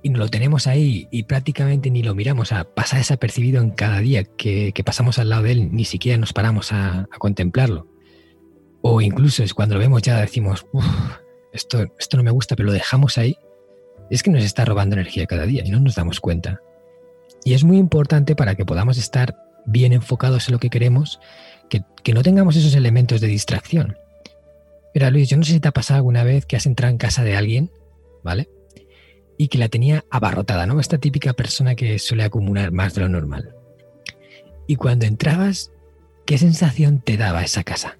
y 0.02 0.10
no 0.10 0.18
lo 0.18 0.28
tenemos 0.28 0.66
ahí 0.66 1.08
y 1.10 1.24
prácticamente 1.24 1.90
ni 1.90 2.02
lo 2.02 2.14
miramos, 2.14 2.52
pasa 2.74 2.96
desapercibido 2.96 3.62
en 3.62 3.70
cada 3.70 4.00
día 4.00 4.24
que, 4.24 4.72
pasamos 4.84 5.18
al 5.18 5.28
lado 5.28 5.42
de 5.42 5.52
él, 5.52 5.68
ni 5.72 5.84
siquiera 5.84 6.18
nos 6.18 6.32
paramos 6.32 6.72
a, 6.72 7.08
contemplarlo. 7.18 7.86
O 8.82 9.00
incluso 9.00 9.42
es 9.42 9.52
cuando 9.52 9.74
lo 9.74 9.80
vemos 9.80 10.02
ya 10.02 10.18
decimos, 10.20 10.66
esto, 11.52 11.86
esto 11.98 12.16
no 12.16 12.22
me 12.22 12.30
gusta, 12.30 12.56
pero 12.56 12.68
lo 12.68 12.72
dejamos 12.72 13.18
ahí, 13.18 13.36
es 14.10 14.22
que 14.22 14.30
nos 14.30 14.42
está 14.42 14.64
robando 14.64 14.94
energía 14.94 15.26
cada 15.26 15.46
día 15.46 15.62
y 15.64 15.70
no 15.70 15.80
nos 15.80 15.94
damos 15.94 16.20
cuenta. 16.20 16.60
Y 17.44 17.54
es 17.54 17.64
muy 17.64 17.78
importante 17.78 18.36
para 18.36 18.54
que 18.54 18.64
podamos 18.64 18.98
estar 18.98 19.36
bien 19.66 19.92
enfocados 19.92 20.48
en 20.48 20.52
lo 20.52 20.58
que 20.58 20.70
queremos, 20.70 21.20
que, 21.68 21.82
que 22.02 22.14
no 22.14 22.22
tengamos 22.22 22.56
esos 22.56 22.74
elementos 22.74 23.20
de 23.20 23.26
distracción. 23.28 23.96
Mira, 24.94 25.10
Luis, 25.10 25.28
yo 25.28 25.36
no 25.36 25.44
sé 25.44 25.52
si 25.52 25.60
te 25.60 25.68
ha 25.68 25.72
pasado 25.72 25.98
alguna 25.98 26.24
vez 26.24 26.46
que 26.46 26.56
has 26.56 26.66
entrado 26.66 26.90
en 26.90 26.98
casa 26.98 27.22
de 27.22 27.36
alguien, 27.36 27.70
¿vale? 28.24 28.48
y 29.40 29.48
que 29.48 29.56
la 29.56 29.70
tenía 29.70 30.04
abarrotada, 30.10 30.66
¿no? 30.66 30.80
Esta 30.80 30.98
típica 30.98 31.32
persona 31.32 31.74
que 31.74 31.98
suele 31.98 32.24
acumular 32.24 32.72
más 32.72 32.94
de 32.94 33.00
lo 33.00 33.08
normal. 33.08 33.54
Y 34.66 34.76
cuando 34.76 35.06
entrabas, 35.06 35.72
¿qué 36.26 36.36
sensación 36.36 37.00
te 37.00 37.16
daba 37.16 37.42
esa 37.42 37.64
casa? 37.64 37.96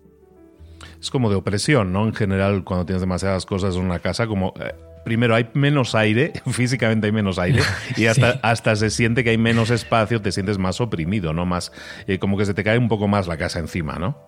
Es 1.01 1.09
como 1.09 1.31
de 1.31 1.37
opresión, 1.37 1.95
¿no? 1.95 2.07
En 2.07 2.13
general, 2.13 2.63
cuando 2.63 2.85
tienes 2.85 3.01
demasiadas 3.01 3.47
cosas 3.47 3.75
en 3.77 3.81
una 3.81 4.01
casa, 4.01 4.27
como 4.27 4.53
eh, 4.61 4.75
primero 5.05 5.35
hay 5.35 5.49
menos 5.55 5.95
aire, 5.95 6.33
físicamente 6.51 7.07
hay 7.07 7.13
menos 7.13 7.39
aire, 7.39 7.63
y 7.97 8.07
hasta, 8.07 8.41
hasta 8.43 8.77
se 8.77 8.91
siente 8.91 9.25
que 9.25 9.31
hay 9.31 9.39
menos 9.39 9.71
espacio, 9.71 10.21
te 10.21 10.33
sientes 10.33 10.59
más 10.59 10.81
oprimido, 10.81 11.33
¿no? 11.33 11.47
Más, 11.47 11.73
eh, 12.07 12.19
como 12.19 12.37
que 12.37 12.47
se 12.47 12.55
te 12.55 12.65
cae 12.65 12.79
un 12.79 12.89
poco 12.89 13.09
más 13.09 13.27
la 13.27 13.37
casa 13.37 13.59
encima, 13.59 13.99
¿no? 13.99 14.19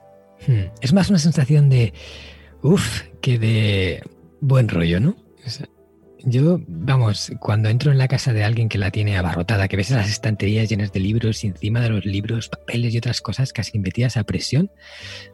Hmm. 0.47 0.73
Es 0.81 0.93
más 0.93 1.11
una 1.11 1.19
sensación 1.19 1.69
de, 1.69 1.93
uff, 2.63 3.03
que 3.21 3.39
de 3.39 4.03
buen 4.41 4.69
rollo, 4.69 5.01
¿no? 5.01 5.17
Yo, 6.25 6.61
vamos, 6.69 7.33
cuando 7.41 7.69
entro 7.69 7.91
en 7.91 7.99
la 7.99 8.07
casa 8.07 8.33
de 8.33 8.45
alguien 8.45 8.69
que 8.69 8.79
la 8.79 8.91
tiene 8.91 9.17
abarrotada, 9.17 9.67
que 9.67 9.77
ves 9.77 9.91
las 9.91 10.09
estanterías 10.09 10.69
llenas 10.69 10.93
de 10.93 11.01
libros 11.01 11.43
y 11.43 11.49
encima 11.49 11.81
de 11.81 11.89
los 11.89 12.05
libros, 12.05 12.49
papeles 12.49 12.95
y 12.95 12.99
otras 12.99 13.21
cosas 13.21 13.53
casi 13.53 13.79
metidas 13.79 14.17
a 14.17 14.25
presión, 14.25 14.71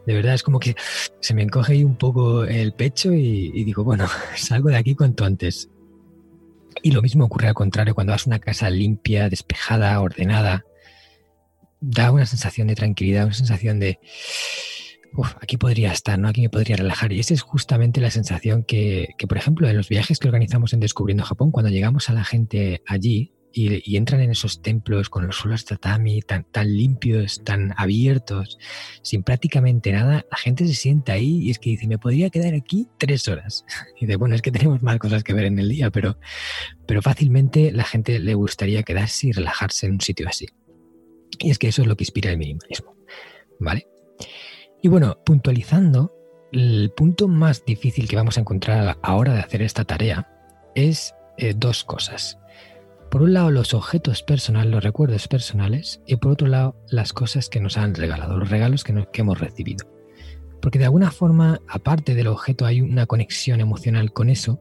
de 0.06 0.14
verdad 0.14 0.34
es 0.34 0.42
como 0.42 0.58
que 0.58 0.76
se 1.20 1.34
me 1.34 1.42
encoge 1.42 1.74
ahí 1.74 1.84
un 1.84 1.96
poco 1.96 2.44
el 2.44 2.72
pecho 2.72 3.12
y, 3.12 3.50
y 3.54 3.64
digo, 3.64 3.84
bueno, 3.84 4.06
salgo 4.36 4.70
de 4.70 4.76
aquí 4.76 4.94
cuanto 4.94 5.24
antes. 5.24 5.68
Y 6.82 6.92
lo 6.92 7.02
mismo 7.02 7.24
ocurre 7.24 7.48
al 7.48 7.54
contrario, 7.54 7.94
cuando 7.94 8.12
vas 8.12 8.26
a 8.26 8.30
una 8.30 8.38
casa 8.38 8.70
limpia, 8.70 9.28
despejada, 9.28 10.00
ordenada, 10.00 10.64
da 11.80 12.12
una 12.12 12.26
sensación 12.26 12.68
de 12.68 12.76
tranquilidad, 12.76 13.26
una 13.26 13.34
sensación 13.34 13.78
de 13.78 13.98
aquí 15.40 15.56
podría 15.56 15.92
estar, 15.92 16.18
¿no? 16.18 16.28
Aquí 16.28 16.42
me 16.42 16.50
podría 16.50 16.76
relajar. 16.76 17.12
Y 17.12 17.20
esa 17.20 17.34
es 17.34 17.42
justamente 17.42 18.00
la 18.00 18.10
sensación 18.10 18.64
que, 18.64 19.08
por 19.28 19.38
ejemplo, 19.38 19.68
en 19.68 19.76
los 19.76 19.88
viajes 19.88 20.18
que 20.18 20.28
organizamos 20.28 20.72
en 20.72 20.80
Descubriendo 20.80 21.24
Japón, 21.24 21.50
cuando 21.50 21.70
llegamos 21.70 22.08
a 22.08 22.12
la 22.12 22.24
gente 22.24 22.82
allí 22.86 23.32
y, 23.52 23.90
y 23.90 23.96
entran 23.96 24.20
en 24.20 24.30
esos 24.30 24.60
templos 24.62 25.08
con 25.08 25.26
los 25.26 25.36
suelos 25.36 25.64
tatami 25.64 26.20
tan, 26.20 26.44
tan 26.44 26.76
limpios, 26.76 27.42
tan 27.42 27.74
abiertos, 27.76 28.58
sin 29.02 29.22
prácticamente 29.22 29.90
nada, 29.92 30.24
la 30.30 30.36
gente 30.36 30.66
se 30.66 30.74
sienta 30.74 31.14
ahí 31.14 31.38
y 31.44 31.50
es 31.50 31.58
que 31.58 31.70
dice, 31.70 31.88
me 31.88 31.98
podría 31.98 32.30
quedar 32.30 32.54
aquí 32.54 32.88
tres 32.98 33.26
horas. 33.28 33.64
Y 34.00 34.06
dice, 34.06 34.16
bueno, 34.16 34.34
es 34.34 34.42
que 34.42 34.52
tenemos 34.52 34.82
más 34.82 34.98
cosas 34.98 35.24
que 35.24 35.32
ver 35.32 35.46
en 35.46 35.58
el 35.58 35.68
día, 35.68 35.90
pero, 35.90 36.18
pero 36.86 37.02
fácilmente 37.02 37.72
la 37.72 37.84
gente 37.84 38.18
le 38.20 38.34
gustaría 38.34 38.82
quedarse 38.82 39.28
y 39.28 39.32
relajarse 39.32 39.86
en 39.86 39.92
un 39.92 40.00
sitio 40.00 40.28
así. 40.28 40.46
Y 41.40 41.50
es 41.50 41.58
que 41.58 41.68
eso 41.68 41.82
es 41.82 41.88
lo 41.88 41.96
que 41.96 42.04
inspira 42.04 42.30
el 42.30 42.38
minimalismo. 42.38 42.94
¿Vale? 43.60 43.86
Y 44.80 44.88
bueno, 44.88 45.18
puntualizando, 45.24 46.14
el 46.52 46.92
punto 46.96 47.28
más 47.28 47.64
difícil 47.64 48.08
que 48.08 48.16
vamos 48.16 48.38
a 48.38 48.40
encontrar 48.40 48.78
a 48.78 48.96
la 49.02 49.14
hora 49.14 49.34
de 49.34 49.40
hacer 49.40 49.62
esta 49.62 49.84
tarea 49.84 50.28
es 50.74 51.14
eh, 51.36 51.54
dos 51.56 51.84
cosas. 51.84 52.38
Por 53.10 53.22
un 53.22 53.32
lado, 53.32 53.50
los 53.50 53.74
objetos 53.74 54.22
personales, 54.22 54.70
los 54.70 54.84
recuerdos 54.84 55.28
personales, 55.28 56.00
y 56.06 56.16
por 56.16 56.32
otro 56.32 56.46
lado, 56.46 56.76
las 56.90 57.12
cosas 57.12 57.48
que 57.48 57.60
nos 57.60 57.76
han 57.76 57.94
regalado, 57.94 58.36
los 58.36 58.50
regalos 58.50 58.84
que, 58.84 59.06
hemos 59.14 59.40
recibido. 59.40 59.86
Porque 60.60 60.78
de 60.78 60.84
alguna 60.84 61.10
forma, 61.10 61.60
aparte 61.68 62.14
del 62.14 62.28
objeto, 62.28 62.64
hay 62.66 62.80
una 62.80 63.06
conexión 63.06 63.60
emocional 63.60 64.12
con 64.12 64.28
eso 64.28 64.60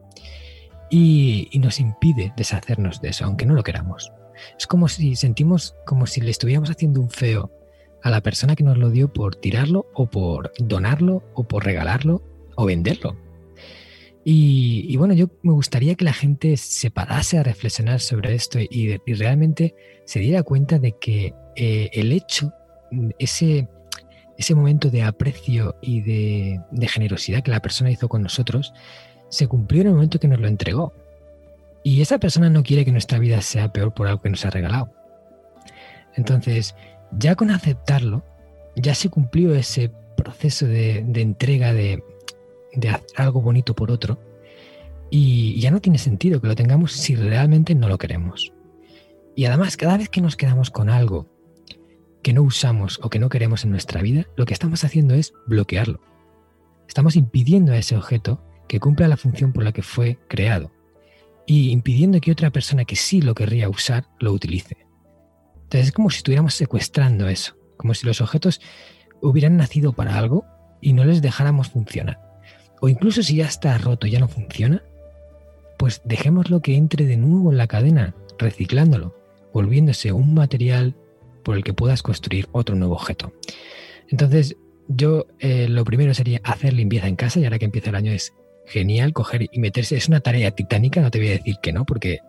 y, 0.90 1.50
y 1.52 1.60
nos 1.60 1.80
impide 1.80 2.34
deshacernos 2.38 3.02
de 3.02 3.10
eso, 3.10 3.26
aunque 3.26 3.46
no 3.46 3.54
lo 3.54 3.64
queramos. 3.64 4.12
Es 4.58 4.66
como 4.66 4.88
si 4.88 5.16
sentimos 5.16 5.76
como 5.86 6.08
si 6.08 6.22
le 6.22 6.32
estuviéramos 6.32 6.70
haciendo 6.70 7.02
un 7.02 7.10
feo 7.10 7.52
a 8.08 8.12
la 8.12 8.22
persona 8.22 8.56
que 8.56 8.64
nos 8.64 8.78
lo 8.78 8.90
dio 8.90 9.12
por 9.12 9.36
tirarlo 9.36 9.88
o 9.94 10.10
por 10.10 10.52
donarlo 10.60 11.24
o 11.34 11.48
por 11.48 11.66
regalarlo 11.66 12.22
o 12.56 12.66
venderlo. 12.66 13.18
Y, 14.30 14.98
bueno, 14.98 15.14
yo 15.14 15.28
me 15.42 15.54
gustaría 15.54 15.96
que 15.96 16.04
la 16.04 16.12
gente 16.12 16.58
se 16.58 16.92
parase 16.92 17.38
a 17.38 17.44
reflexionar 17.44 18.02
sobre 18.02 18.36
esto 18.36 18.60
y, 18.60 18.98
realmente 19.14 19.74
se 20.04 20.20
diera 20.20 20.44
cuenta 20.44 20.80
de 20.80 20.98
que 21.00 21.34
eh, 21.56 21.90
el 21.94 22.12
hecho, 22.12 22.52
ese, 23.20 23.70
ese 24.38 24.54
momento 24.54 24.90
de 24.90 25.04
aprecio 25.04 25.78
y 25.82 26.02
de, 26.02 26.60
de 26.72 26.88
generosidad 26.90 27.42
que 27.42 27.52
la 27.52 27.62
persona 27.62 27.90
hizo 27.90 28.10
con 28.10 28.22
nosotros, 28.22 28.74
se 29.30 29.48
cumplió 29.48 29.82
en 29.82 29.88
el 29.88 29.94
momento 29.94 30.20
que 30.20 30.28
nos 30.28 30.42
lo 30.42 30.50
entregó. 30.50 30.92
Y 31.84 32.02
esa 32.02 32.18
persona 32.18 32.50
no 32.50 32.64
quiere 32.64 32.84
que 32.84 32.92
nuestra 32.92 33.20
vida 33.20 33.42
sea 33.42 33.72
peor 33.72 33.94
por 33.94 34.08
algo 34.08 34.22
que 34.22 34.30
nos 34.30 34.44
ha 34.44 34.50
regalado. 34.50 34.92
Entonces, 36.18 36.76
ya 37.12 37.36
con 37.36 37.52
aceptarlo, 37.52 38.24
ya 38.76 38.96
se 38.96 39.10
cumplió 39.10 39.54
ese 39.56 39.92
proceso 40.16 40.66
de, 40.68 41.00
entrega 41.00 41.74
de, 41.74 42.04
hacer 42.76 43.04
algo 43.16 43.42
bonito 43.42 43.76
por 43.76 43.92
otro 43.92 44.20
y 45.10 45.60
ya 45.60 45.72
no 45.72 45.80
tiene 45.80 45.98
sentido 45.98 46.42
que 46.42 46.48
lo 46.48 46.56
tengamos 46.56 46.92
si 46.92 47.16
realmente 47.16 47.76
no 47.76 47.88
lo 47.88 47.98
queremos. 47.98 48.54
Y 49.36 49.46
además, 49.46 49.78
cada 49.78 49.98
vez 49.98 50.10
que 50.10 50.22
nos 50.22 50.36
quedamos 50.36 50.70
con 50.70 50.90
algo 50.90 51.28
que 52.24 52.34
no 52.34 52.42
usamos 52.42 53.00
o 53.04 53.10
que 53.10 53.20
no 53.20 53.30
queremos 53.30 53.64
en 53.64 53.72
nuestra 53.72 54.02
vida, 54.02 54.28
lo 54.36 54.46
que 54.46 54.54
estamos 54.54 54.84
haciendo 54.84 55.14
es 55.14 55.34
bloquearlo. 55.46 56.02
Estamos 56.88 57.16
impidiendo 57.16 57.72
a 57.72 57.78
ese 57.78 57.96
objeto 57.96 58.44
que 58.68 58.80
cumpla 58.80 59.08
la 59.08 59.18
función 59.18 59.54
por 59.54 59.64
la 59.64 59.72
que 59.72 59.82
fue 59.84 60.20
creado 60.28 60.72
y 61.46 61.70
impidiendo 61.70 62.20
que 62.20 62.32
otra 62.32 62.52
persona 62.52 62.86
que 62.86 62.96
sí 62.96 63.22
lo 63.22 63.34
querría 63.34 63.70
usar 63.70 64.06
lo 64.20 64.34
utilice. 64.34 64.87
Entonces 65.68 65.88
es 65.88 65.92
como 65.92 66.10
si 66.10 66.20
estuviéramos 66.20 66.54
secuestrando 66.54 67.28
eso, 67.28 67.58
como 67.76 67.94
si 67.94 68.08
los 68.08 68.22
objetos 68.22 68.62
hubieran 69.22 69.58
nacido 69.58 69.92
para 69.92 70.18
algo 70.18 70.46
y 70.80 70.94
no 70.94 71.04
les 71.04 71.22
dejáramos 71.22 71.68
funcionar. 71.68 72.22
O 72.80 72.88
incluso 72.88 73.22
si 73.22 73.36
ya 73.36 73.48
está 73.48 73.78
roto 73.78 74.08
y 74.08 74.12
ya 74.12 74.22
no 74.22 74.30
funciona, 74.30 74.82
pues 75.78 76.02
dejémoslo 76.06 76.62
que 76.62 76.78
entre 76.78 77.06
de 77.06 77.18
nuevo 77.18 77.52
en 77.52 77.58
la 77.58 77.68
cadena, 77.68 78.16
reciclándolo, 78.40 79.14
volviéndose 79.54 80.14
un 80.14 80.34
material 80.34 80.96
por 81.44 81.58
el 81.58 81.66
que 81.66 81.74
puedas 81.74 82.02
construir 82.02 82.48
otro 82.54 82.78
nuevo 82.78 82.94
objeto. 82.94 83.34
Entonces, 84.08 84.56
yo 84.88 85.28
eh, 85.40 85.68
lo 85.68 85.84
primero 85.84 86.14
sería 86.14 86.40
hacer 86.46 86.72
limpieza 86.72 87.10
en 87.10 87.18
casa 87.18 87.42
y 87.42 87.44
ahora 87.44 87.60
que 87.60 87.66
empieza 87.66 87.90
el 87.90 87.96
año 87.96 88.14
es 88.14 88.34
genial 88.68 89.12
coger 89.12 89.50
y 89.52 89.60
meterse. 89.60 89.98
Es 89.98 90.08
una 90.08 90.22
tarea 90.22 90.52
titánica, 90.52 91.02
no 91.02 91.12
te 91.12 91.20
voy 91.20 91.28
a 91.28 91.32
decir 91.32 91.56
que 91.62 91.74
no, 91.74 91.86
porque 91.86 92.20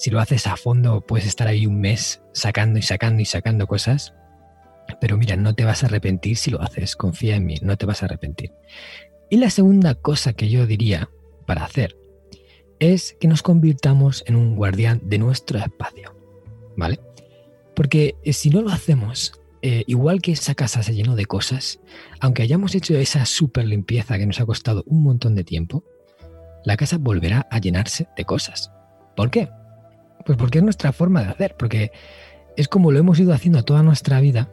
si 0.00 0.10
lo 0.10 0.18
haces 0.18 0.46
a 0.46 0.56
fondo, 0.56 1.02
puedes 1.02 1.26
estar 1.26 1.46
ahí 1.46 1.66
un 1.66 1.78
mes 1.78 2.22
sacando 2.32 2.78
y 2.78 2.82
sacando 2.82 3.20
y 3.20 3.26
sacando 3.26 3.66
cosas. 3.66 4.14
Pero 4.98 5.18
mira, 5.18 5.36
no 5.36 5.54
te 5.54 5.66
vas 5.66 5.82
a 5.82 5.88
arrepentir 5.88 6.38
si 6.38 6.50
lo 6.50 6.62
haces. 6.62 6.96
Confía 6.96 7.36
en 7.36 7.44
mí, 7.44 7.56
no 7.60 7.76
te 7.76 7.84
vas 7.84 8.02
a 8.02 8.06
arrepentir. 8.06 8.50
Y 9.28 9.36
la 9.36 9.50
segunda 9.50 9.94
cosa 9.94 10.32
que 10.32 10.48
yo 10.48 10.66
diría 10.66 11.10
para 11.44 11.64
hacer 11.64 11.98
es 12.78 13.14
que 13.20 13.28
nos 13.28 13.42
convirtamos 13.42 14.24
en 14.26 14.36
un 14.36 14.56
guardián 14.56 15.02
de 15.04 15.18
nuestro 15.18 15.58
espacio. 15.58 16.16
¿Vale? 16.78 16.98
Porque 17.76 18.14
eh, 18.24 18.32
si 18.32 18.48
no 18.48 18.62
lo 18.62 18.70
hacemos, 18.70 19.34
eh, 19.60 19.84
igual 19.86 20.22
que 20.22 20.32
esa 20.32 20.54
casa 20.54 20.82
se 20.82 20.94
llenó 20.94 21.14
de 21.14 21.26
cosas, 21.26 21.78
aunque 22.20 22.42
hayamos 22.42 22.74
hecho 22.74 22.96
esa 22.96 23.26
super 23.26 23.66
limpieza 23.66 24.16
que 24.16 24.24
nos 24.24 24.40
ha 24.40 24.46
costado 24.46 24.82
un 24.86 25.02
montón 25.02 25.34
de 25.34 25.44
tiempo, 25.44 25.84
la 26.64 26.78
casa 26.78 26.96
volverá 26.96 27.46
a 27.50 27.58
llenarse 27.58 28.08
de 28.16 28.24
cosas. 28.24 28.72
¿Por 29.14 29.30
qué? 29.30 29.50
Pues 30.30 30.38
porque 30.38 30.58
es 30.58 30.64
nuestra 30.64 30.92
forma 30.92 31.24
de 31.24 31.30
hacer, 31.30 31.56
porque 31.58 31.90
es 32.56 32.68
como 32.68 32.92
lo 32.92 33.00
hemos 33.00 33.18
ido 33.18 33.32
haciendo 33.32 33.64
toda 33.64 33.82
nuestra 33.82 34.20
vida 34.20 34.48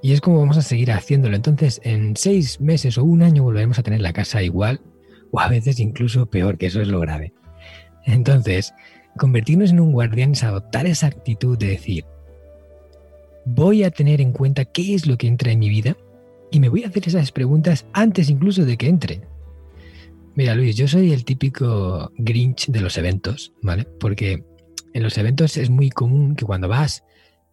y 0.00 0.14
es 0.14 0.22
como 0.22 0.38
vamos 0.38 0.56
a 0.56 0.62
seguir 0.62 0.90
haciéndolo. 0.90 1.36
Entonces, 1.36 1.82
en 1.84 2.16
seis 2.16 2.62
meses 2.62 2.96
o 2.96 3.04
un 3.04 3.22
año 3.22 3.42
volveremos 3.42 3.78
a 3.78 3.82
tener 3.82 4.00
la 4.00 4.14
casa 4.14 4.42
igual 4.42 4.80
o 5.30 5.38
a 5.38 5.48
veces 5.48 5.80
incluso 5.80 6.24
peor, 6.30 6.56
que 6.56 6.64
eso 6.64 6.80
es 6.80 6.88
lo 6.88 6.98
grave. 6.98 7.34
Entonces, 8.06 8.72
convertirnos 9.18 9.72
en 9.72 9.80
un 9.80 9.92
guardián 9.92 10.32
es 10.32 10.44
adoptar 10.44 10.86
esa 10.86 11.08
actitud 11.08 11.58
de 11.58 11.66
decir, 11.66 12.06
voy 13.44 13.84
a 13.84 13.90
tener 13.90 14.22
en 14.22 14.32
cuenta 14.32 14.64
qué 14.64 14.94
es 14.94 15.06
lo 15.06 15.18
que 15.18 15.26
entra 15.26 15.52
en 15.52 15.58
mi 15.58 15.68
vida 15.68 15.94
y 16.50 16.58
me 16.58 16.70
voy 16.70 16.84
a 16.84 16.88
hacer 16.88 17.06
esas 17.06 17.32
preguntas 17.32 17.84
antes 17.92 18.30
incluso 18.30 18.64
de 18.64 18.78
que 18.78 18.88
entre. 18.88 19.20
Mira, 20.36 20.54
Luis, 20.54 20.74
yo 20.74 20.88
soy 20.88 21.12
el 21.12 21.26
típico 21.26 22.10
Grinch 22.16 22.68
de 22.68 22.80
los 22.80 22.96
eventos, 22.96 23.52
¿vale? 23.60 23.84
Porque 24.00 24.42
en 24.94 25.02
los 25.02 25.18
eventos 25.18 25.56
es 25.56 25.70
muy 25.70 25.90
común 25.90 26.36
que 26.36 26.44
cuando 26.44 26.68
vas, 26.68 27.04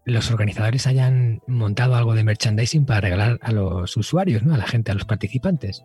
los 0.06 0.32
organizadores 0.32 0.88
hayan 0.88 1.42
montado 1.48 1.96
algo 1.96 2.16
de 2.16 2.24
merchandising 2.24 2.86
para 2.86 3.02
regalar 3.02 3.40
a 3.42 3.52
los 3.52 3.96
usuarios, 3.98 4.44
¿no? 4.44 4.54
A 4.54 4.58
la 4.58 4.68
gente, 4.68 4.92
a 4.92 4.96
los 4.96 5.06
participantes. 5.06 5.84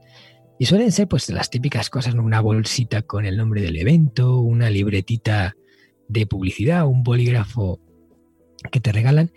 Y 0.58 0.66
suelen 0.66 0.92
ser 0.92 1.08
pues 1.08 1.28
las 1.30 1.50
típicas 1.50 1.90
cosas, 1.90 2.14
una 2.14 2.40
bolsita 2.40 3.02
con 3.02 3.26
el 3.26 3.36
nombre 3.36 3.60
del 3.60 3.76
evento, 3.76 4.38
una 4.38 4.70
libretita 4.70 5.56
de 6.08 6.26
publicidad, 6.26 6.86
un 6.86 7.02
bolígrafo 7.02 7.80
que 8.70 8.80
te 8.80 8.92
regalan. 8.92 9.32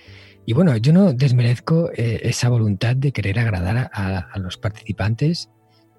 Y 0.45 0.53
bueno, 0.53 0.77
yo 0.77 0.93
no 0.93 1.13
desmerezco 1.13 1.91
eh, 1.93 2.21
esa 2.23 2.49
voluntad 2.49 2.95
de 2.95 3.11
querer 3.11 3.39
agradar 3.39 3.89
a, 3.93 4.39
los 4.39 4.57
participantes 4.57 5.49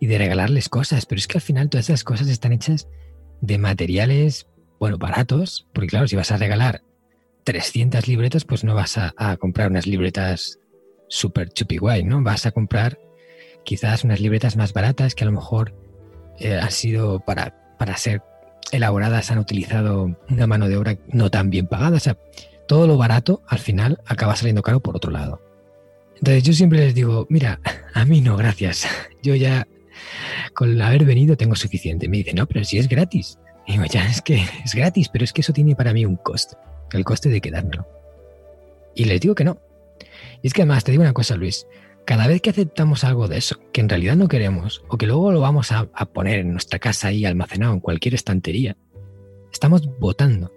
y 0.01 0.07
de 0.07 0.19
regalarles 0.19 0.69
cosas, 0.69 1.05
pero 1.05 1.19
es 1.19 1.27
que 1.27 1.39
al 1.39 1.43
final 1.43 1.69
todas 1.69 1.91
esas 1.91 2.05
cosas 2.05 2.29
están 2.29 2.53
hechas 2.53 2.89
de 3.41 3.59
materiales, 3.59 4.47
bueno, 4.79 4.99
baratos, 4.99 5.67
porque 5.73 5.89
claro, 5.89 6.09
si 6.09 6.17
vas 6.17 6.31
a 6.33 6.37
regalar 6.37 6.83
300 7.45 8.07
libretas, 8.09 8.45
pues 8.45 8.65
no 8.65 8.75
vas 8.75 8.99
a, 8.99 9.37
comprar 9.39 9.71
unas 9.71 9.87
libretas 9.87 10.59
super 11.09 11.49
chupi 11.49 11.79
guay, 11.79 12.05
¿no? 12.05 12.23
Vas 12.23 12.47
a 12.47 12.53
comprar 12.53 12.99
quizás 13.65 14.05
unas 14.05 14.21
libretas 14.21 14.57
más 14.57 14.73
baratas 14.73 15.15
que 15.15 15.25
a 15.25 15.27
lo 15.27 15.33
mejor 15.33 15.75
eh, 16.39 16.59
han 16.59 16.71
sido 16.71 17.21
para, 17.21 17.77
para 17.79 17.97
ser 17.97 18.23
elaboradas, 18.71 19.31
han 19.31 19.39
utilizado 19.39 20.17
una 20.29 20.47
mano 20.47 20.69
de 20.69 20.77
obra 20.77 20.99
no 21.09 21.31
tan 21.31 21.51
bien 21.51 21.67
pagada. 21.67 21.97
O 21.97 22.01
sea, 22.01 22.19
todo 22.67 22.87
lo 22.87 22.97
barato 22.97 23.43
al 23.49 23.59
final 23.59 24.01
acaba 24.07 24.37
saliendo 24.37 24.63
caro 24.63 24.81
por 24.81 24.97
otro 24.97 25.11
lado. 25.11 25.41
Entonces 26.17 26.43
yo 26.43 26.53
siempre 26.53 26.81
les 26.81 26.95
digo, 26.95 27.27
mira, 27.31 27.61
a 27.95 28.05
mí 28.05 28.21
no, 28.21 28.37
gracias. 28.37 28.87
Yo 29.23 29.35
ya 29.35 29.67
con 30.55 30.81
haber 30.81 31.05
venido 31.05 31.37
tengo 31.37 31.55
suficiente. 31.55 32.09
Me 32.09 32.19
dicen, 32.19 32.37
no, 32.37 32.47
pero 32.47 32.65
si 32.65 32.79
es 32.79 32.89
gratis. 32.89 33.39
Y 33.69 33.73
digo, 33.73 33.85
ya 33.85 34.07
es 34.07 34.23
que 34.23 34.43
es 34.65 34.75
gratis, 34.75 35.11
pero 35.11 35.25
es 35.25 35.33
que 35.35 35.43
eso 35.43 35.53
tiene 35.53 35.77
para 35.77 35.93
mí 35.93 36.07
un 36.07 36.17
coste. 36.17 36.57
El 36.91 37.05
coste 37.05 37.29
de 37.29 37.43
quedármelo. 37.43 37.87
Y 38.95 39.05
les 39.05 39.21
digo 39.21 39.35
que 39.35 39.45
no. 39.45 39.59
Y 40.41 40.47
es 40.47 40.55
que 40.55 40.63
además, 40.63 40.85
te 40.85 40.91
digo 40.91 41.03
una 41.03 41.13
cosa, 41.13 41.37
Luis. 41.37 41.67
Cada 42.07 42.27
vez 42.27 42.41
que 42.41 42.49
aceptamos 42.49 43.05
algo 43.05 43.29
de 43.29 43.37
eso, 43.37 43.61
que 43.71 43.83
en 43.83 43.91
realidad 43.91 44.17
no 44.17 44.27
queremos, 44.27 44.83
o 44.89 44.97
que 44.97 45.07
luego 45.07 45.31
lo 45.33 45.41
vamos 45.41 45.71
a, 45.71 45.87
a 45.93 46.07
poner 46.07 46.39
en 46.39 46.53
nuestra 46.53 46.79
casa 46.79 47.09
ahí 47.09 47.27
almacenado 47.27 47.75
en 47.75 47.81
cualquier 47.81 48.15
estantería, 48.15 48.79
estamos 49.53 49.87
votando. 49.99 50.51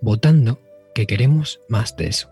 Votando 0.00 0.60
que 0.94 1.08
queremos 1.08 1.60
más 1.68 1.96
de 1.96 2.06
eso. 2.06 2.30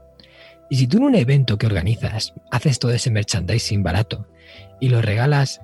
Y 0.71 0.77
si 0.77 0.87
tú 0.87 0.99
en 0.99 1.03
un 1.03 1.15
evento 1.17 1.59
que 1.59 1.67
organizas 1.67 2.33
haces 2.53 2.79
todo 2.79 2.93
ese 2.93 3.11
merchandising 3.11 3.83
barato 3.83 4.29
y 4.81 4.89
lo 4.89 5.03
regalas 5.03 5.61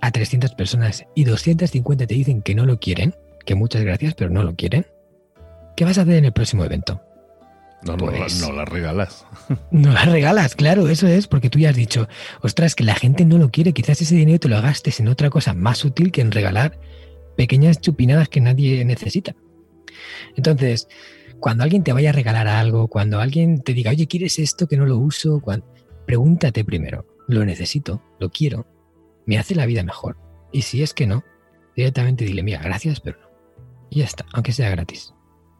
a 0.00 0.10
300 0.10 0.54
personas 0.56 1.06
y 1.14 1.22
250 1.22 2.08
te 2.08 2.14
dicen 2.14 2.42
que 2.42 2.56
no 2.56 2.66
lo 2.66 2.80
quieren, 2.80 3.14
que 3.44 3.54
muchas 3.54 3.82
gracias, 3.82 4.14
pero 4.14 4.30
no 4.30 4.42
lo 4.42 4.54
quieren, 4.54 4.86
¿qué 5.76 5.84
vas 5.84 5.98
a 5.98 6.02
hacer 6.02 6.14
en 6.14 6.24
el 6.26 6.32
próximo 6.32 6.64
evento? 6.64 7.00
No, 7.82 7.96
no, 7.96 8.06
pues 8.06 8.40
no, 8.40 8.52
las 8.52 8.68
regalas. 8.68 9.26
No 9.70 9.92
las 9.92 10.06
regalas, 10.06 10.54
claro, 10.54 10.88
eso 10.88 11.06
es, 11.06 11.26
porque 11.26 11.48
tú 11.48 11.58
ya 11.58 11.70
has 11.70 11.76
dicho, 11.76 12.08
ostras, 12.42 12.74
que 12.74 12.84
la 12.84 12.94
gente 12.94 13.24
no 13.24 13.38
lo 13.38 13.50
quiere, 13.50 13.72
quizás 13.72 14.00
ese 14.02 14.14
dinero 14.14 14.38
te 14.38 14.48
lo 14.48 14.60
gastes 14.60 15.00
en 15.00 15.08
otra 15.08 15.30
cosa 15.30 15.54
más 15.54 15.84
útil 15.84 16.12
que 16.12 16.20
en 16.20 16.30
regalar 16.30 16.78
pequeñas 17.36 17.80
chupinadas 17.80 18.28
que 18.28 18.40
nadie 18.40 18.84
necesita. 18.84 19.34
Entonces, 20.36 20.88
cuando 21.40 21.64
alguien 21.64 21.82
te 21.82 21.92
vaya 21.92 22.10
a 22.10 22.12
regalar 22.12 22.46
algo, 22.48 22.88
cuando 22.88 23.18
alguien 23.20 23.62
te 23.62 23.72
diga, 23.72 23.90
oye, 23.90 24.06
¿quieres 24.06 24.38
esto 24.38 24.68
que 24.68 24.76
no 24.76 24.84
lo 24.84 24.98
uso? 24.98 25.42
Pregúntate 26.06 26.64
primero, 26.64 27.06
¿lo 27.28 27.44
necesito? 27.44 28.02
¿Lo 28.18 28.28
quiero? 28.30 28.66
¿Me 29.24 29.38
hace 29.38 29.54
la 29.54 29.64
vida 29.64 29.82
mejor? 29.82 30.18
Y 30.52 30.62
si 30.62 30.82
es 30.82 30.92
que 30.92 31.06
no, 31.06 31.24
directamente 31.74 32.24
dile, 32.24 32.42
mira, 32.42 32.60
gracias, 32.60 33.00
pero 33.00 33.18
no. 33.20 33.29
Y 33.90 33.98
ya 34.00 34.04
está, 34.04 34.24
aunque 34.32 34.52
sea 34.52 34.70
gratis. 34.70 35.12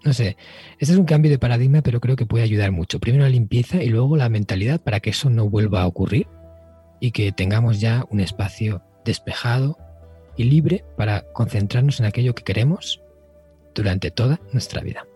No 0.05 0.15
sé, 0.15 0.37
este 0.79 0.95
es 0.95 0.99
un 0.99 1.05
cambio 1.05 1.31
de 1.31 1.39
paradigma, 1.39 1.83
pero 1.83 2.01
creo 2.01 2.17
que 2.17 2.25
puede 2.25 2.45
ayudar 2.45 2.73
mucho. 2.73 3.01
Primero 3.01 3.25
la 3.25 3.31
limpieza 3.31 3.83
y 3.83 3.89
luego 3.89 4.17
la 4.17 4.31
mentalidad 4.31 4.81
para 4.81 5.01
que 5.01 5.11
eso 5.11 5.29
no 5.29 5.49
vuelva 5.49 5.83
a 5.83 5.87
ocurrir 5.87 6.27
y 7.01 7.11
que 7.11 7.33
tengamos 7.33 7.81
ya 7.81 8.07
un 8.11 8.21
espacio 8.21 8.83
despejado 9.05 9.77
y 10.37 10.45
libre 10.45 10.85
para 10.97 11.31
concentrarnos 11.33 12.01
en 12.01 12.07
aquello 12.07 12.35
que 12.35 12.45
queremos 12.45 13.03
durante 13.75 14.11
toda 14.11 14.41
nuestra 14.53 14.81
vida. 14.81 15.07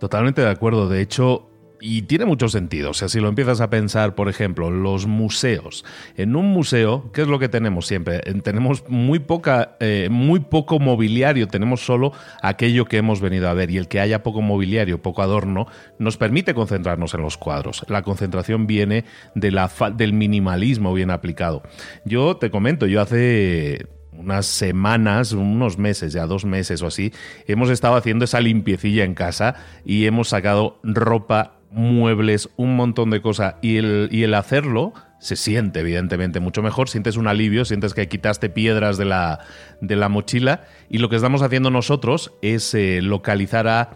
Totalmente 0.00 0.40
de 0.40 0.50
acuerdo. 0.50 0.88
De 0.88 1.00
hecho, 1.00 1.51
y 1.82 2.02
tiene 2.02 2.24
mucho 2.24 2.48
sentido. 2.48 2.90
O 2.90 2.94
sea, 2.94 3.08
si 3.08 3.18
lo 3.18 3.28
empiezas 3.28 3.60
a 3.60 3.68
pensar, 3.68 4.14
por 4.14 4.28
ejemplo, 4.28 4.70
los 4.70 5.06
museos. 5.06 5.84
En 6.16 6.36
un 6.36 6.46
museo, 6.46 7.10
¿qué 7.12 7.22
es 7.22 7.28
lo 7.28 7.40
que 7.40 7.48
tenemos 7.48 7.86
siempre? 7.86 8.20
Tenemos 8.44 8.88
muy 8.88 9.18
poca, 9.18 9.76
eh, 9.80 10.08
muy 10.10 10.40
poco 10.40 10.78
mobiliario, 10.78 11.48
tenemos 11.48 11.84
solo 11.84 12.12
aquello 12.40 12.84
que 12.84 12.98
hemos 12.98 13.20
venido 13.20 13.48
a 13.48 13.54
ver. 13.54 13.70
Y 13.70 13.78
el 13.78 13.88
que 13.88 14.00
haya 14.00 14.22
poco 14.22 14.40
mobiliario, 14.40 15.02
poco 15.02 15.22
adorno, 15.22 15.66
nos 15.98 16.16
permite 16.16 16.54
concentrarnos 16.54 17.14
en 17.14 17.22
los 17.22 17.36
cuadros. 17.36 17.84
La 17.88 18.02
concentración 18.02 18.68
viene 18.68 19.04
de 19.34 19.50
la 19.50 19.70
del 19.96 20.12
minimalismo 20.12 20.94
bien 20.94 21.10
aplicado. 21.10 21.62
Yo 22.04 22.36
te 22.36 22.50
comento, 22.50 22.86
yo 22.86 23.00
hace 23.00 23.86
unas 24.12 24.46
semanas, 24.46 25.32
unos 25.32 25.78
meses, 25.78 26.12
ya 26.12 26.26
dos 26.26 26.44
meses 26.44 26.82
o 26.82 26.86
así, 26.86 27.12
hemos 27.46 27.70
estado 27.70 27.96
haciendo 27.96 28.24
esa 28.24 28.40
limpiecilla 28.40 29.04
en 29.04 29.14
casa 29.14 29.56
y 29.84 30.06
hemos 30.06 30.28
sacado 30.28 30.78
ropa, 30.82 31.61
muebles, 31.72 32.48
un 32.56 32.76
montón 32.76 33.10
de 33.10 33.20
cosas. 33.20 33.56
Y 33.62 33.78
el, 33.78 34.08
y 34.10 34.22
el 34.22 34.34
hacerlo 34.34 34.92
se 35.18 35.36
siente, 35.36 35.80
evidentemente, 35.80 36.40
mucho 36.40 36.62
mejor. 36.62 36.88
Sientes 36.88 37.16
un 37.16 37.28
alivio, 37.28 37.64
sientes 37.64 37.94
que 37.94 38.08
quitaste 38.08 38.50
piedras 38.50 38.98
de 38.98 39.04
la, 39.04 39.40
de 39.80 39.96
la 39.96 40.08
mochila. 40.08 40.64
Y 40.88 40.98
lo 40.98 41.08
que 41.08 41.16
estamos 41.16 41.42
haciendo 41.42 41.70
nosotros 41.70 42.32
es 42.42 42.74
eh, 42.74 43.00
localizar 43.02 43.68
a 43.68 43.90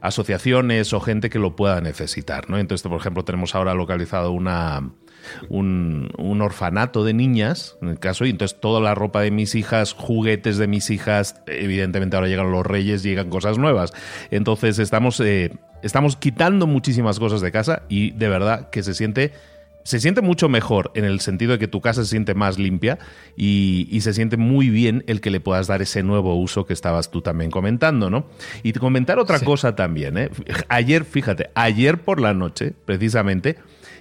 asociaciones 0.00 0.92
o 0.92 1.00
gente 1.00 1.30
que 1.30 1.38
lo 1.38 1.56
pueda 1.56 1.80
necesitar. 1.80 2.50
¿no? 2.50 2.58
Entonces, 2.58 2.86
por 2.86 3.00
ejemplo, 3.00 3.24
tenemos 3.24 3.54
ahora 3.54 3.74
localizado 3.74 4.32
una, 4.32 4.90
un, 5.48 6.40
orfanato 6.42 7.04
de 7.04 7.14
niñas, 7.14 7.76
en 7.80 7.88
el 7.88 7.98
caso, 7.98 8.24
y 8.24 8.30
entonces 8.30 8.60
toda 8.60 8.80
la 8.80 8.94
ropa 8.94 9.20
de 9.22 9.30
mis 9.30 9.54
hijas, 9.54 9.92
juguetes 9.92 10.58
de 10.58 10.66
mis 10.66 10.90
hijas, 10.90 11.40
evidentemente 11.46 12.16
ahora 12.16 12.28
llegan 12.28 12.50
los 12.50 12.66
reyes, 12.66 13.02
llegan 13.02 13.30
cosas 13.30 13.58
nuevas. 13.58 13.92
Entonces 14.30 14.78
estamos, 14.78 15.20
eh, 15.20 15.52
estamos 15.82 16.16
quitando 16.16 16.66
muchísimas 16.66 17.18
cosas 17.18 17.40
de 17.40 17.52
casa 17.52 17.82
y 17.88 18.12
de 18.12 18.28
verdad 18.28 18.70
que 18.70 18.82
se 18.82 18.94
siente 18.94 19.32
se 19.84 20.00
siente 20.00 20.20
mucho 20.20 20.48
mejor 20.48 20.90
en 20.94 21.04
el 21.04 21.20
sentido 21.20 21.52
de 21.52 21.58
que 21.58 21.68
tu 21.68 21.80
casa 21.80 22.02
se 22.04 22.10
siente 22.10 22.34
más 22.34 22.58
limpia 22.58 22.98
y, 23.36 23.98
se 24.02 24.12
siente 24.12 24.36
muy 24.36 24.68
bien 24.68 25.04
el 25.06 25.20
que 25.20 25.30
le 25.30 25.40
puedas 25.40 25.66
dar 25.66 25.82
ese 25.82 26.02
nuevo 26.02 26.34
uso 26.34 26.66
que 26.66 26.72
estabas 26.72 27.10
tú 27.10 27.22
también 27.22 27.50
comentando, 27.50 28.10
¿no? 28.10 28.26
Y 28.62 28.72
comentar 28.72 29.18
otra 29.18 29.38
cosa 29.40 29.76
también, 29.76 30.18
¿eh? 30.18 30.30
Ayer, 30.68 31.04
fíjate, 31.04 31.50
ayer 31.54 31.98
por 31.98 32.20
la 32.20 32.34
noche, 32.34 32.72
precisamente, 32.84 33.58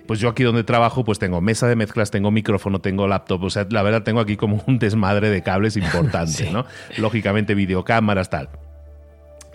pues 0.08 0.20
yo 0.20 0.30
aquí 0.30 0.42
donde 0.42 0.64
trabajo, 0.64 1.04
pues 1.04 1.20
tengo 1.20 1.40
mesa 1.40 1.68
de 1.68 1.76
mezclas, 1.76 2.10
tengo 2.10 2.32
micrófono, 2.32 2.80
tengo 2.80 3.08
laptop, 3.08 3.44
o 3.44 3.50
sea, 3.52 3.68
la 3.70 3.84
verdad 3.84 4.02
tengo 4.02 4.20
aquí 4.20 4.38
como 4.38 4.64
un 4.66 4.80
desmadre 4.80 5.30
de 5.30 5.44
cables 5.44 5.78
importante, 5.78 6.50
¿no? 6.52 6.66
Lógicamente 6.98 7.54
videocámaras, 7.54 8.30
tal. 8.30 8.50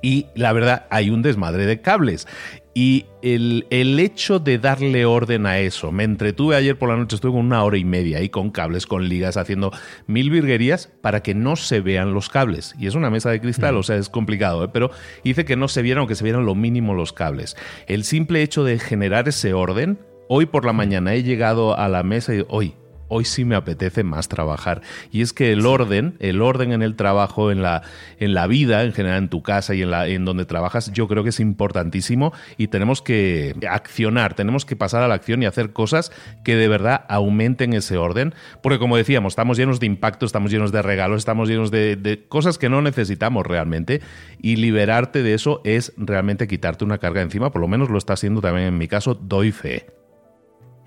Y 0.07 0.29
la 0.37 0.53
verdad, 0.53 0.87
hay 0.91 1.11
un 1.11 1.21
desmadre 1.21 1.67
de 1.67 1.81
cables. 1.81 2.29
Y 2.75 3.07
el, 3.23 3.67
el, 3.71 3.99
hecho 3.99 4.39
de 4.39 4.57
darle 4.57 5.05
orden 5.05 5.47
a 5.47 5.59
eso, 5.59 5.91
me 5.91 6.05
entretuve 6.05 6.55
ayer 6.55 6.79
por 6.79 6.91
la 6.91 6.97
noche, 6.97 7.17
estuve 7.17 7.37
una 7.37 7.65
hora 7.65 7.77
y 7.77 7.85
media 7.85 8.19
ahí 8.19 8.29
con 8.29 8.53
cables, 8.53 8.87
con 8.87 9.09
ligas, 9.09 9.37
haciendo 9.37 9.73
mil 10.07 10.31
virguerías 10.31 10.93
para 11.01 11.25
que 11.25 11.35
no 11.35 11.57
se 11.57 11.81
vean 11.81 12.15
los 12.15 12.29
cables. 12.29 12.77
Y 12.79 12.87
es 12.87 12.95
una 12.95 13.11
mesa 13.11 13.31
de 13.31 13.41
cristal, 13.41 13.77
o 13.77 13.83
sea, 13.83 13.97
es 13.97 14.09
complicado, 14.09 14.63
¿eh? 14.63 14.69
pero 14.73 14.93
hice 15.25 15.45
que 15.45 15.57
no 15.57 15.67
se 15.67 15.83
vieran 15.83 16.05
o 16.05 16.07
que 16.07 16.15
se 16.15 16.23
vieran 16.23 16.47
lo 16.47 16.55
mínimo 16.55 16.95
los 16.95 17.13
cables. 17.13 17.57
El 17.89 18.05
simple 18.05 18.43
hecho 18.43 18.63
de 18.63 18.79
generar 18.79 19.27
ese 19.27 19.55
orden 19.55 19.99
Hoy 20.29 20.47
por 20.47 20.65
la 20.65 20.73
mañana 20.73 21.15
he 21.15 21.23
llegado 21.23 21.79
a 21.79 21.89
la 21.89 22.03
mesa 22.03 22.35
y 22.35 22.45
hoy, 22.49 22.75
hoy 23.09 23.25
sí 23.25 23.45
me 23.45 23.55
apetece 23.55 24.05
más 24.05 24.29
trabajar. 24.29 24.83
Y 25.11 25.23
es 25.23 25.33
que 25.33 25.53
el 25.53 25.67
orden, 25.67 26.17
el 26.21 26.43
orden 26.43 26.73
en 26.73 26.83
el 26.83 26.97
trabajo, 26.97 27.51
en 27.51 27.63
la, 27.63 27.83
en 28.19 28.35
la 28.35 28.47
vida, 28.47 28.85
en 28.85 28.93
general 28.93 29.19
en 29.19 29.29
tu 29.29 29.43
casa 29.43 29.75
y 29.75 29.83
en, 29.83 29.91
la, 29.91 30.09
en 30.09 30.25
donde 30.25 30.45
trabajas, 30.45 30.93
yo 30.93 31.09
creo 31.09 31.23
que 31.23 31.31
es 31.31 31.41
importantísimo 31.41 32.33
y 32.57 32.69
tenemos 32.69 33.03
que 33.03 33.55
accionar, 33.69 34.35
tenemos 34.35 34.65
que 34.65 34.77
pasar 34.77 35.03
a 35.03 35.09
la 35.09 35.15
acción 35.15 35.43
y 35.43 35.47
hacer 35.47 35.73
cosas 35.73 36.13
que 36.45 36.57
de 36.57 36.69
verdad 36.69 37.05
aumenten 37.09 37.73
ese 37.73 37.97
orden. 37.97 38.35
Porque 38.63 38.79
como 38.79 38.97
decíamos, 38.97 39.33
estamos 39.33 39.57
llenos 39.57 39.81
de 39.81 39.87
impacto, 39.87 40.27
estamos 40.27 40.51
llenos 40.51 40.73
de 40.73 40.83
regalos, 40.83 41.19
estamos 41.19 41.49
llenos 41.49 41.71
de, 41.71 41.97
de 41.97 42.25
cosas 42.27 42.59
que 42.59 42.69
no 42.69 42.83
necesitamos 42.83 43.47
realmente 43.47 44.01
y 44.41 44.57
liberarte 44.57 45.23
de 45.23 45.35
eso 45.35 45.61
es 45.65 45.93
realmente 45.97 46.49
quitarte 46.49 46.85
una 46.85 46.99
carga 46.99 47.23
encima, 47.23 47.51
por 47.51 47.61
lo 47.61 47.69
menos 47.69 47.91
lo 47.91 47.99
está 47.99 48.15
haciendo 48.15 48.41
también 48.41 48.69
en 48.69 48.79
mi 48.79 48.89
caso, 48.89 49.15
doy 49.15 49.53
fe. 49.53 49.87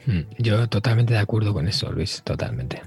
Hmm, 0.06 0.22
yo 0.38 0.68
totalmente 0.68 1.14
de 1.14 1.20
acuerdo 1.20 1.54
con 1.54 1.68
eso, 1.68 1.92
Luis, 1.92 2.22
totalmente. 2.24 2.82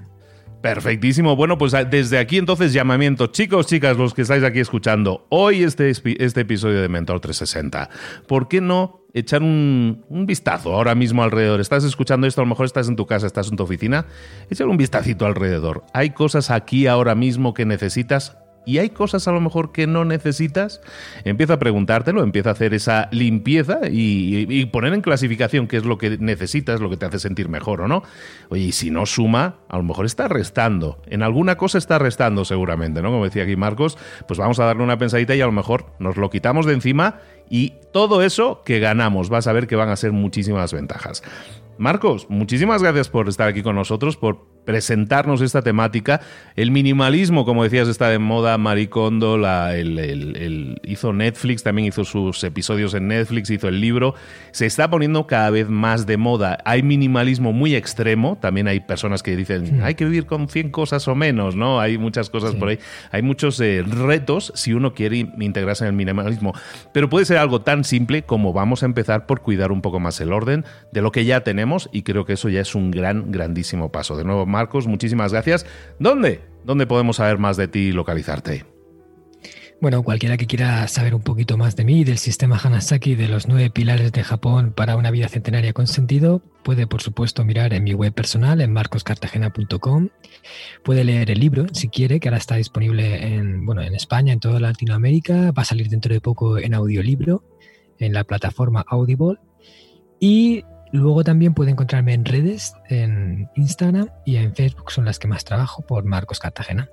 Perfectísimo. 0.62 1.34
Bueno, 1.34 1.58
pues 1.58 1.74
ah, 1.74 1.84
desde 1.84 2.18
aquí 2.18 2.38
entonces 2.38 2.72
llamamiento. 2.72 3.26
Chicos, 3.26 3.66
chicas, 3.66 3.96
los 3.96 4.14
que 4.14 4.22
estáis 4.22 4.44
aquí 4.44 4.60
escuchando, 4.60 5.26
hoy 5.28 5.64
este, 5.64 5.90
este 5.90 6.40
episodio 6.40 6.80
de 6.80 6.88
Mentor 6.88 7.18
360, 7.18 7.90
¿por 8.28 8.46
qué 8.46 8.60
no 8.60 9.00
echar 9.12 9.42
un, 9.42 10.04
un, 10.08 10.24
vistazo 10.24 10.72
ahora 10.72 10.94
mismo 10.94 11.24
alrededor? 11.24 11.60
Estás 11.60 11.82
escuchando 11.82 12.28
esto, 12.28 12.40
a 12.40 12.44
lo 12.44 12.48
mejor 12.48 12.66
estás 12.66 12.88
en 12.88 12.94
tu 12.94 13.06
casa, 13.06 13.26
estás 13.26 13.50
en 13.50 13.56
tu 13.56 13.64
oficina, 13.64 14.06
echar 14.50 14.68
un 14.68 14.76
vistacito 14.76 15.26
alrededor. 15.26 15.82
¿Hay 15.92 16.10
cosas 16.10 16.48
aquí 16.50 16.86
ahora 16.86 17.16
mismo 17.16 17.54
que 17.54 17.66
necesitas? 17.66 18.36
Y 18.64 18.78
hay 18.78 18.90
cosas 18.90 19.26
a 19.28 19.32
lo 19.32 19.40
mejor 19.40 19.72
que 19.72 19.86
no 19.86 20.04
necesitas, 20.04 20.80
empieza 21.24 21.54
a 21.54 21.58
preguntártelo, 21.58 22.22
empieza 22.22 22.50
a 22.50 22.52
hacer 22.52 22.74
esa 22.74 23.08
limpieza 23.10 23.80
y, 23.90 24.66
poner 24.66 24.94
en 24.94 25.00
clasificación 25.00 25.66
qué 25.66 25.76
es 25.76 25.84
lo 25.84 25.98
que 25.98 26.18
necesitas, 26.18 26.80
lo 26.80 26.88
que 26.88 26.96
te 26.96 27.06
hace 27.06 27.18
sentir 27.18 27.48
mejor 27.48 27.80
o 27.80 27.88
no. 27.88 28.02
Oye, 28.48 28.62
y 28.62 28.72
si 28.72 28.90
no 28.90 29.06
suma, 29.06 29.56
a 29.68 29.76
lo 29.76 29.82
mejor 29.82 30.06
está 30.06 30.28
restando. 30.28 31.02
En 31.06 31.22
alguna 31.22 31.56
cosa 31.56 31.78
está 31.78 31.98
restando 31.98 32.44
seguramente, 32.44 33.02
¿no? 33.02 33.10
Como 33.10 33.24
decía 33.24 33.42
aquí 33.42 33.56
Marcos, 33.56 33.98
pues 34.26 34.38
vamos 34.38 34.58
a 34.60 34.64
darle 34.64 34.82
una 34.82 34.98
pensadita 34.98 35.34
y 35.34 35.40
a 35.40 35.46
lo 35.46 35.52
mejor 35.52 35.86
nos 35.98 36.16
lo 36.16 36.30
quitamos 36.30 36.66
de 36.66 36.74
encima 36.74 37.20
y 37.50 37.74
todo 37.92 38.22
eso 38.22 38.62
que 38.64 38.78
ganamos, 38.78 39.28
vas 39.28 39.46
a 39.46 39.52
ver 39.52 39.66
que 39.66 39.76
van 39.76 39.90
a 39.90 39.96
ser 39.96 40.12
muchísimas 40.12 40.72
ventajas. 40.72 41.22
Marcos, 41.78 42.26
muchísimas 42.28 42.82
gracias 42.82 43.08
por 43.08 43.28
estar 43.28 43.48
aquí 43.48 43.62
con 43.62 43.74
nosotros, 43.76 44.16
por 44.16 44.51
presentarnos 44.64 45.40
esta 45.40 45.62
temática. 45.62 46.20
El 46.56 46.70
minimalismo, 46.70 47.44
como 47.44 47.64
decías, 47.64 47.88
está 47.88 48.08
de 48.08 48.18
moda. 48.18 48.58
Maricondo 48.58 49.38
la, 49.38 49.76
el, 49.76 50.80
hizo 50.84 51.12
Netflix, 51.12 51.62
también 51.62 51.88
hizo 51.88 52.04
sus 52.04 52.42
episodios 52.44 52.94
en 52.94 53.08
Netflix, 53.08 53.50
hizo 53.50 53.68
el 53.68 53.80
libro. 53.80 54.14
Se 54.50 54.66
está 54.66 54.90
poniendo 54.90 55.26
cada 55.26 55.50
vez 55.50 55.68
más 55.68 56.06
de 56.06 56.16
moda. 56.16 56.58
Hay 56.64 56.82
minimalismo 56.82 57.52
muy 57.52 57.74
extremo. 57.74 58.38
También 58.40 58.68
hay 58.68 58.80
personas 58.80 59.22
que 59.22 59.36
dicen, 59.36 59.82
hay 59.82 59.94
que 59.94 60.04
vivir 60.04 60.26
con 60.26 60.48
100 60.48 60.70
cosas 60.70 61.08
o 61.08 61.14
menos, 61.14 61.56
¿no? 61.56 61.80
Hay 61.80 61.98
muchas 61.98 62.30
cosas 62.30 62.54
por 62.54 62.68
ahí. 62.68 62.78
Hay 63.10 63.22
muchos 63.22 63.60
eh, 63.60 63.82
retos 63.82 64.52
si 64.54 64.72
uno 64.72 64.94
quiere 64.94 65.18
integrarse 65.38 65.84
en 65.84 65.88
el 65.88 65.94
minimalismo. 65.94 66.52
Pero 66.92 67.08
puede 67.08 67.24
ser 67.24 67.38
algo 67.38 67.62
tan 67.62 67.84
simple 67.84 68.22
como 68.22 68.52
vamos 68.52 68.82
a 68.82 68.86
empezar 68.86 69.26
por 69.26 69.40
cuidar 69.40 69.72
un 69.72 69.82
poco 69.82 70.00
más 70.00 70.20
el 70.20 70.32
orden 70.32 70.64
de 70.90 71.02
lo 71.02 71.12
que 71.12 71.24
ya 71.24 71.42
tenemos 71.42 71.88
y 71.92 72.02
creo 72.02 72.24
que 72.24 72.34
eso 72.34 72.48
ya 72.48 72.60
es 72.60 72.74
un 72.74 72.90
gran, 72.90 73.30
grandísimo 73.32 73.90
paso. 73.90 74.16
De 74.16 74.24
nuevo, 74.24 74.46
Marcos, 74.52 74.86
muchísimas 74.86 75.32
gracias. 75.32 75.66
¿Dónde? 75.98 76.40
¿Dónde 76.64 76.86
podemos 76.86 77.16
saber 77.16 77.38
más 77.38 77.56
de 77.56 77.66
ti 77.66 77.88
y 77.88 77.92
localizarte? 77.92 78.64
Bueno, 79.82 80.04
cualquiera 80.04 80.36
que 80.36 80.46
quiera 80.46 80.86
saber 80.86 81.12
un 81.12 81.22
poquito 81.22 81.58
más 81.58 81.74
de 81.74 81.84
mí, 81.84 82.04
del 82.04 82.18
sistema 82.18 82.56
Hanasaki, 82.56 83.16
de 83.16 83.26
los 83.26 83.48
nueve 83.48 83.68
pilares 83.68 84.12
de 84.12 84.22
Japón 84.22 84.72
para 84.72 84.94
una 84.94 85.10
vida 85.10 85.26
centenaria 85.26 85.72
con 85.72 85.88
sentido, 85.88 86.40
puede 86.62 86.86
por 86.86 87.02
supuesto 87.02 87.44
mirar 87.44 87.74
en 87.74 87.82
mi 87.82 87.92
web 87.92 88.14
personal, 88.14 88.60
en 88.60 88.72
marcoscartagena.com. 88.72 90.10
Puede 90.84 91.02
leer 91.02 91.32
el 91.32 91.40
libro 91.40 91.66
si 91.72 91.88
quiere, 91.88 92.20
que 92.20 92.28
ahora 92.28 92.38
está 92.38 92.54
disponible 92.54 93.34
en, 93.34 93.66
bueno, 93.66 93.82
en 93.82 93.96
España, 93.96 94.32
en 94.32 94.38
toda 94.38 94.60
Latinoamérica. 94.60 95.50
Va 95.50 95.62
a 95.62 95.64
salir 95.64 95.88
dentro 95.88 96.14
de 96.14 96.20
poco 96.20 96.58
en 96.58 96.74
audiolibro, 96.74 97.42
en 97.98 98.12
la 98.12 98.22
plataforma 98.22 98.84
Audible. 98.86 99.38
Y 100.20 100.62
Luego 100.92 101.24
también 101.24 101.54
puede 101.54 101.70
encontrarme 101.70 102.12
en 102.12 102.24
redes, 102.24 102.74
en 102.88 103.48
Instagram 103.56 104.08
y 104.24 104.36
en 104.36 104.54
Facebook, 104.54 104.90
son 104.92 105.06
las 105.06 105.18
que 105.18 105.26
más 105.26 105.44
trabajo 105.44 105.82
por 105.82 106.04
Marcos 106.04 106.38
Cartagena. 106.38 106.90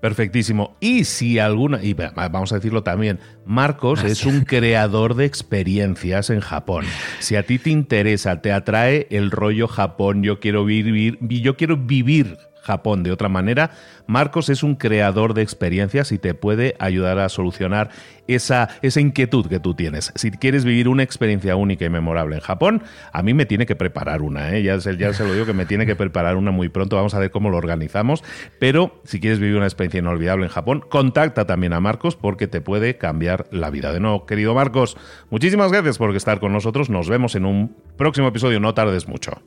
Perfectísimo. 0.00 0.76
Y 0.78 1.04
si 1.04 1.38
alguna, 1.38 1.82
y 1.82 1.94
vamos 1.94 2.52
a 2.52 2.56
decirlo 2.56 2.82
también, 2.82 3.18
Marcos 3.46 4.04
es 4.04 4.26
un 4.26 4.42
creador 4.42 5.14
de 5.14 5.24
experiencias 5.24 6.28
en 6.28 6.40
Japón. 6.40 6.84
Si 7.18 7.34
a 7.34 7.44
ti 7.44 7.58
te 7.58 7.70
interesa, 7.70 8.42
te 8.42 8.52
atrae 8.52 9.06
el 9.10 9.30
rollo 9.30 9.66
Japón, 9.66 10.22
yo 10.22 10.38
quiero 10.38 10.66
vivir, 10.66 11.18
yo 11.22 11.56
quiero 11.56 11.78
vivir 11.78 12.36
Japón 12.66 13.02
de 13.02 13.12
otra 13.12 13.28
manera. 13.28 13.70
Marcos 14.06 14.48
es 14.48 14.62
un 14.62 14.74
creador 14.74 15.34
de 15.34 15.42
experiencias 15.42 16.12
y 16.12 16.18
te 16.18 16.34
puede 16.34 16.74
ayudar 16.78 17.18
a 17.18 17.28
solucionar 17.28 17.90
esa, 18.26 18.68
esa 18.82 19.00
inquietud 19.00 19.46
que 19.46 19.60
tú 19.60 19.74
tienes. 19.74 20.12
Si 20.16 20.30
quieres 20.30 20.64
vivir 20.64 20.88
una 20.88 21.02
experiencia 21.02 21.56
única 21.56 21.84
y 21.84 21.88
memorable 21.88 22.36
en 22.36 22.42
Japón, 22.42 22.82
a 23.12 23.22
mí 23.22 23.34
me 23.34 23.46
tiene 23.46 23.66
que 23.66 23.76
preparar 23.76 24.22
una. 24.22 24.54
¿eh? 24.54 24.62
Ya, 24.62 24.80
se, 24.80 24.96
ya 24.96 25.12
se 25.12 25.24
lo 25.24 25.32
digo 25.32 25.46
que 25.46 25.52
me 25.52 25.66
tiene 25.66 25.86
que 25.86 25.96
preparar 25.96 26.36
una 26.36 26.50
muy 26.50 26.68
pronto. 26.68 26.96
Vamos 26.96 27.14
a 27.14 27.18
ver 27.18 27.30
cómo 27.30 27.50
lo 27.50 27.56
organizamos. 27.56 28.24
Pero 28.58 29.00
si 29.04 29.20
quieres 29.20 29.38
vivir 29.38 29.56
una 29.56 29.66
experiencia 29.66 29.98
inolvidable 29.98 30.46
en 30.46 30.50
Japón, 30.50 30.84
contacta 30.88 31.46
también 31.46 31.72
a 31.72 31.80
Marcos 31.80 32.16
porque 32.16 32.48
te 32.48 32.60
puede 32.60 32.96
cambiar 32.96 33.46
la 33.50 33.70
vida. 33.70 33.92
De 33.92 34.00
nuevo, 34.00 34.26
querido 34.26 34.54
Marcos, 34.54 34.96
muchísimas 35.30 35.70
gracias 35.70 35.98
por 35.98 36.14
estar 36.16 36.40
con 36.40 36.52
nosotros. 36.52 36.90
Nos 36.90 37.08
vemos 37.08 37.34
en 37.34 37.44
un 37.44 37.76
próximo 37.96 38.28
episodio. 38.28 38.60
No 38.60 38.74
tardes 38.74 39.08
mucho. 39.08 39.42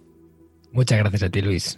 Muchas 0.71 0.99
gracias 0.99 1.23
a 1.23 1.29
ti, 1.29 1.41
Luis. 1.41 1.77